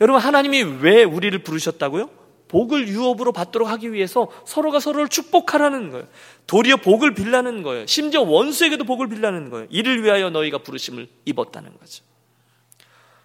여러분 0.00 0.22
하나님이 0.22 0.62
왜 0.80 1.04
우리를 1.04 1.38
부르셨다고요? 1.42 2.08
복을 2.48 2.88
유업으로 2.88 3.32
받도록 3.32 3.68
하기 3.68 3.92
위해서 3.92 4.28
서로가 4.44 4.80
서로를 4.80 5.08
축복하라는 5.08 5.90
거예요. 5.90 6.06
도리어 6.50 6.78
복을 6.78 7.14
빌라는 7.14 7.62
거예요. 7.62 7.86
심지어 7.86 8.22
원수에게도 8.22 8.82
복을 8.82 9.08
빌라는 9.08 9.50
거예요. 9.50 9.68
이를 9.70 10.02
위하여 10.02 10.30
너희가 10.30 10.58
부르심을 10.58 11.06
입었다는 11.24 11.78
거죠. 11.78 12.02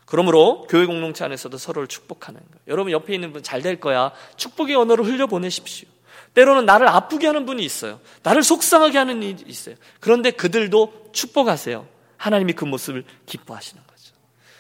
그러므로 0.06 0.68
교회 0.70 0.86
공동체 0.86 1.26
안에서도 1.26 1.58
서로를 1.58 1.88
축복하는 1.88 2.40
거예요. 2.40 2.62
여러분 2.68 2.92
옆에 2.92 3.16
있는 3.16 3.34
분 3.34 3.42
잘 3.42 3.64
될 3.64 3.80
거야. 3.80 4.12
축복의 4.38 4.76
언어를 4.76 5.06
흘려 5.06 5.26
보내십시오. 5.26 5.88
때로는 6.36 6.68
나를 6.68 6.88
아프게 6.88 7.26
하는 7.26 7.48
분이 7.48 7.66
있어요. 7.66 8.00
나를 8.22 8.44
속상하게 8.44 9.00
하는 9.00 9.24
일이 9.24 9.44
있어요. 9.48 9.74
그런데 10.00 10.30
그들도 10.30 11.10
축복하세요. 11.12 11.88
하나님이 12.18 12.54
그 12.54 12.66
모습을 12.66 13.06
기뻐하시는 13.26 13.82
거죠. 13.88 14.14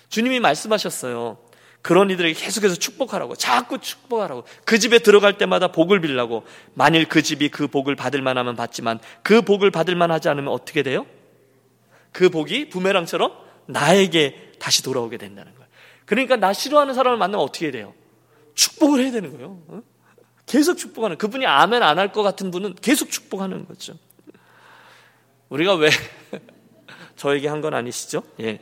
주님이 0.09 0.39
말씀하셨어요. 0.39 1.37
그런 1.85 2.09
이들에게 2.09 2.33
계속해서 2.33 2.73
축복하라고, 2.77 3.35
자꾸 3.35 3.77
축복하라고, 3.77 4.43
그 4.65 4.79
집에 4.79 4.97
들어갈 4.97 5.37
때마다 5.37 5.67
복을 5.67 6.01
빌라고, 6.01 6.43
만일 6.73 7.07
그 7.07 7.21
집이 7.21 7.49
그 7.49 7.67
복을 7.67 7.95
받을 7.95 8.23
만하면 8.23 8.55
받지만 8.55 8.97
그 9.21 9.43
복을 9.43 9.69
받을 9.69 9.95
만하지 9.95 10.27
않으면 10.29 10.51
어떻게 10.51 10.81
돼요? 10.81 11.05
그 12.11 12.29
복이 12.31 12.69
부메랑처럼 12.69 13.31
나에게 13.67 14.53
다시 14.57 14.81
돌아오게 14.81 15.17
된다는 15.17 15.53
거예요. 15.53 15.67
그러니까 16.05 16.37
나 16.37 16.53
싫어하는 16.53 16.95
사람을 16.95 17.19
만나면 17.19 17.45
어떻게 17.45 17.69
돼요? 17.69 17.93
축복을 18.55 19.03
해야 19.03 19.11
되는 19.11 19.33
거예요. 19.33 19.61
어? 19.67 19.81
계속 20.47 20.77
축복하는 20.77 21.19
그분이 21.19 21.45
아멘 21.45 21.83
안 21.83 21.99
할 21.99 22.11
것 22.11 22.23
같은 22.23 22.49
분은 22.49 22.77
계속 22.81 23.11
축복하는 23.11 23.67
거죠. 23.67 23.93
우리가 25.49 25.75
왜 25.75 25.91
저에게 27.15 27.47
한 27.47 27.61
건 27.61 27.75
아니시죠? 27.75 28.23
예. 28.39 28.59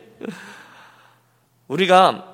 우리가 1.68 2.33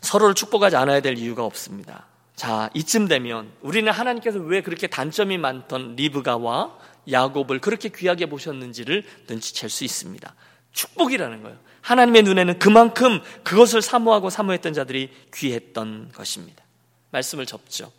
서로를 0.00 0.34
축복하지 0.34 0.76
않아야 0.76 1.00
될 1.00 1.18
이유가 1.18 1.44
없습니다. 1.44 2.06
자, 2.34 2.70
이쯤 2.74 3.06
되면 3.06 3.50
우리는 3.60 3.90
하나님께서 3.92 4.38
왜 4.38 4.62
그렇게 4.62 4.86
단점이 4.86 5.36
많던 5.38 5.96
리브가와 5.96 6.78
야곱을 7.10 7.60
그렇게 7.60 7.90
귀하게 7.90 8.26
보셨는지를 8.26 9.04
눈치챌 9.28 9.68
수 9.68 9.84
있습니다. 9.84 10.34
축복이라는 10.72 11.42
거예요. 11.42 11.58
하나님의 11.82 12.22
눈에는 12.22 12.58
그만큼 12.58 13.20
그것을 13.42 13.82
사모하고 13.82 14.30
사모했던 14.30 14.72
자들이 14.72 15.10
귀했던 15.34 16.12
것입니다. 16.14 16.64
말씀을 17.10 17.46
접죠. 17.46 17.92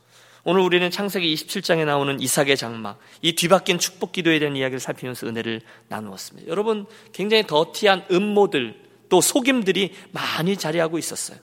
오늘 0.44 0.62
우리는 0.62 0.90
창세기 0.90 1.34
27장에 1.36 1.86
나오는 1.86 2.20
이삭의 2.20 2.58
장막, 2.58 2.98
이 3.22 3.36
뒤바뀐 3.36 3.78
축복 3.78 4.12
기도에 4.12 4.40
대한 4.40 4.56
이야기를 4.56 4.80
살피면서 4.80 5.28
은혜를 5.28 5.62
나누었습니다. 5.88 6.50
여러분, 6.50 6.88
굉장히 7.14 7.46
더티한 7.46 8.06
음모들, 8.12 8.76
또 9.10 9.22
속임들이 9.22 9.94
많이 10.12 10.58
자리하고 10.58 10.98
있었어요. 10.98 11.38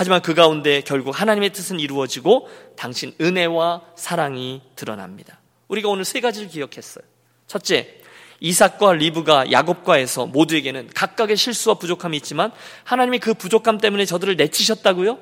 하지만 0.00 0.22
그 0.22 0.32
가운데 0.32 0.80
결국 0.80 1.20
하나님의 1.20 1.50
뜻은 1.50 1.78
이루어지고 1.78 2.48
당신 2.74 3.12
은혜와 3.20 3.82
사랑이 3.96 4.62
드러납니다. 4.74 5.40
우리가 5.68 5.90
오늘 5.90 6.06
세 6.06 6.20
가지를 6.20 6.48
기억했어요. 6.48 7.04
첫째, 7.46 7.98
이삭과 8.40 8.94
리브가 8.94 9.52
야곱과에서 9.52 10.24
모두에게는 10.24 10.88
각각의 10.94 11.36
실수와 11.36 11.74
부족함이 11.74 12.16
있지만 12.16 12.50
하나님이 12.84 13.18
그 13.18 13.34
부족함 13.34 13.76
때문에 13.76 14.06
저들을 14.06 14.36
내치셨다고요? 14.36 15.18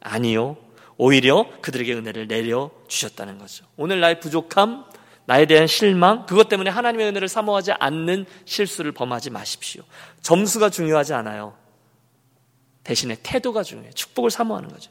아니요. 0.00 0.56
오히려 0.96 1.46
그들에게 1.60 1.92
은혜를 1.92 2.26
내려 2.26 2.70
주셨다는 2.88 3.36
거죠. 3.36 3.66
오늘 3.76 4.00
나의 4.00 4.18
부족함, 4.18 4.86
나에 5.26 5.44
대한 5.44 5.66
실망, 5.66 6.24
그것 6.24 6.48
때문에 6.48 6.70
하나님의 6.70 7.08
은혜를 7.08 7.28
사모하지 7.28 7.72
않는 7.72 8.24
실수를 8.46 8.92
범하지 8.92 9.28
마십시오. 9.28 9.82
점수가 10.22 10.70
중요하지 10.70 11.12
않아요. 11.12 11.52
대신에 12.84 13.16
태도가 13.22 13.62
중요해요. 13.62 13.92
축복을 13.92 14.30
사모하는 14.30 14.68
거죠. 14.68 14.90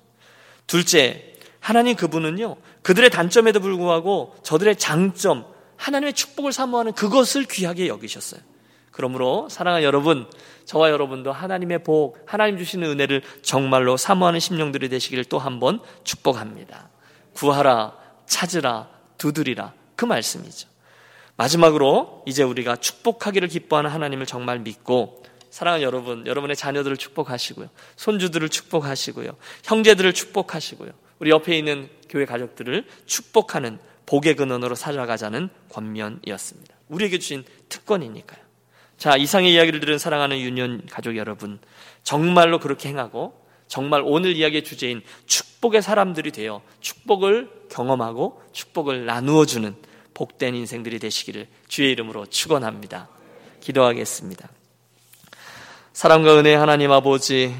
둘째, 0.67 1.33
하나님 1.59 1.95
그분은요, 1.95 2.55
그들의 2.81 3.09
단점에도 3.09 3.59
불구하고 3.59 4.35
저들의 4.43 4.77
장점, 4.77 5.45
하나님의 5.77 6.13
축복을 6.13 6.51
사모하는 6.53 6.93
그것을 6.93 7.45
귀하게 7.45 7.87
여기셨어요. 7.87 8.41
그러므로 8.91 9.47
사랑하는 9.49 9.85
여러분, 9.85 10.29
저와 10.65 10.89
여러분도 10.91 11.31
하나님의 11.31 11.83
복, 11.83 12.17
하나님 12.25 12.57
주시는 12.57 12.87
은혜를 12.89 13.21
정말로 13.41 13.97
사모하는 13.97 14.39
심령들이 14.39 14.89
되시기를 14.89 15.25
또 15.25 15.37
한 15.39 15.59
번 15.59 15.79
축복합니다. 16.03 16.89
구하라, 17.33 17.93
찾으라, 18.25 18.89
두드리라. 19.17 19.73
그 19.95 20.05
말씀이죠. 20.05 20.67
마지막으로 21.37 22.23
이제 22.27 22.43
우리가 22.43 22.75
축복하기를 22.75 23.47
기뻐하는 23.47 23.89
하나님을 23.89 24.25
정말 24.25 24.59
믿고 24.59 25.23
사랑하는 25.51 25.85
여러분, 25.85 26.25
여러분의 26.25 26.55
자녀들을 26.55 26.97
축복하시고요. 26.97 27.69
손주들을 27.97 28.49
축복하시고요. 28.49 29.35
형제들을 29.63 30.13
축복하시고요. 30.13 30.91
우리 31.19 31.29
옆에 31.29 31.57
있는 31.57 31.89
교회 32.09 32.25
가족들을 32.25 32.85
축복하는 33.05 33.77
복의 34.05 34.35
근원으로 34.35 34.75
살아가자는 34.75 35.49
권면이었습니다. 35.69 36.73
우리에게 36.87 37.19
주신 37.19 37.43
특권이니까요. 37.69 38.41
자, 38.97 39.17
이상의 39.17 39.53
이야기를 39.53 39.79
들은 39.81 39.97
사랑하는 39.97 40.39
유년 40.39 40.85
가족 40.89 41.17
여러분, 41.17 41.59
정말로 42.03 42.59
그렇게 42.59 42.89
행하고 42.89 43.39
정말 43.67 44.01
오늘 44.05 44.35
이야기의 44.35 44.63
주제인 44.63 45.01
축복의 45.25 45.81
사람들이 45.81 46.31
되어 46.31 46.61
축복을 46.79 47.49
경험하고 47.69 48.41
축복을 48.51 49.05
나누어 49.05 49.45
주는 49.45 49.75
복된 50.13 50.55
인생들이 50.55 50.99
되시기를 50.99 51.47
주의 51.67 51.91
이름으로 51.91 52.25
축원합니다. 52.25 53.09
기도하겠습니다. 53.61 54.49
사랑과 55.93 56.39
은혜 56.39 56.55
하나님 56.55 56.89
아버지, 56.93 57.53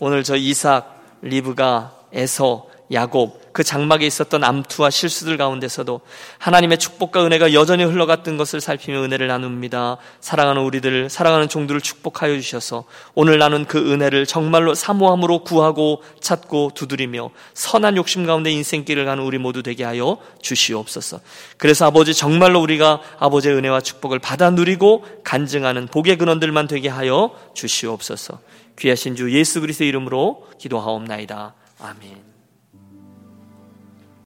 오늘 0.00 0.22
저 0.22 0.36
이삭, 0.36 1.18
리브가, 1.22 1.92
에서, 2.12 2.66
야곱, 2.92 3.52
그 3.52 3.62
장막에 3.62 4.06
있었던 4.06 4.42
암투와 4.42 4.90
실수들 4.90 5.36
가운데서도 5.36 6.00
하나님의 6.38 6.78
축복과 6.78 7.24
은혜가 7.24 7.52
여전히 7.52 7.84
흘러갔던 7.84 8.36
것을 8.36 8.60
살피며 8.60 9.02
은혜를 9.04 9.28
나눕니다. 9.28 9.98
사랑하는 10.20 10.62
우리들, 10.62 11.08
사랑하는 11.08 11.48
종들을 11.48 11.80
축복하여 11.80 12.38
주셔서 12.40 12.84
오늘 13.14 13.38
나눈 13.38 13.64
그 13.64 13.92
은혜를 13.92 14.26
정말로 14.26 14.74
사모함으로 14.74 15.44
구하고 15.44 16.02
찾고 16.20 16.72
두드리며 16.74 17.30
선한 17.54 17.96
욕심 17.96 18.26
가운데 18.26 18.50
인생길을 18.50 19.04
가는 19.04 19.22
우리 19.22 19.38
모두 19.38 19.62
되게 19.62 19.84
하여 19.84 20.18
주시옵소서. 20.42 21.20
그래서 21.58 21.86
아버지 21.86 22.14
정말로 22.14 22.60
우리가 22.60 23.00
아버지의 23.18 23.56
은혜와 23.56 23.80
축복을 23.80 24.18
받아 24.18 24.50
누리고 24.50 25.04
간증하는 25.24 25.86
복의 25.88 26.18
근원들만 26.18 26.66
되게 26.66 26.88
하여 26.88 27.30
주시옵소서. 27.54 28.40
귀하신 28.78 29.14
주 29.14 29.32
예수 29.36 29.60
그리스도의 29.60 29.88
이름으로 29.88 30.48
기도하옵나이다. 30.58 31.54
아멘. 31.80 32.29